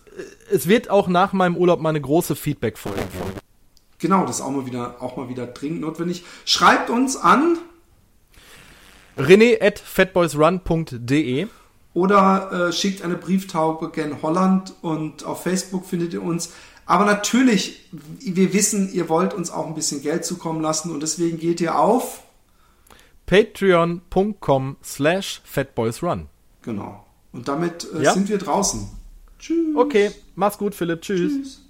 [0.51, 3.39] es wird auch nach meinem Urlaub mal eine große Feedback-Folge geben.
[3.99, 6.23] Genau, das ist auch mal wieder, auch mal wieder dringend notwendig.
[6.45, 7.57] Schreibt uns an
[9.17, 11.47] rené at fatboysrun.de
[11.93, 16.51] oder äh, schickt eine Brieftaube gen Holland und auf Facebook findet ihr uns.
[16.85, 21.39] Aber natürlich, wir wissen, ihr wollt uns auch ein bisschen Geld zukommen lassen und deswegen
[21.39, 22.23] geht ihr auf
[23.27, 26.27] patreon.com slash fatboysrun.
[26.63, 27.05] Genau.
[27.31, 28.13] Und damit äh, ja?
[28.13, 28.89] sind wir draußen.
[29.37, 29.75] Tschüss.
[29.75, 31.01] Okay, mach's gut, Philipp.
[31.01, 31.33] Tschüss.
[31.33, 31.66] Tschüss.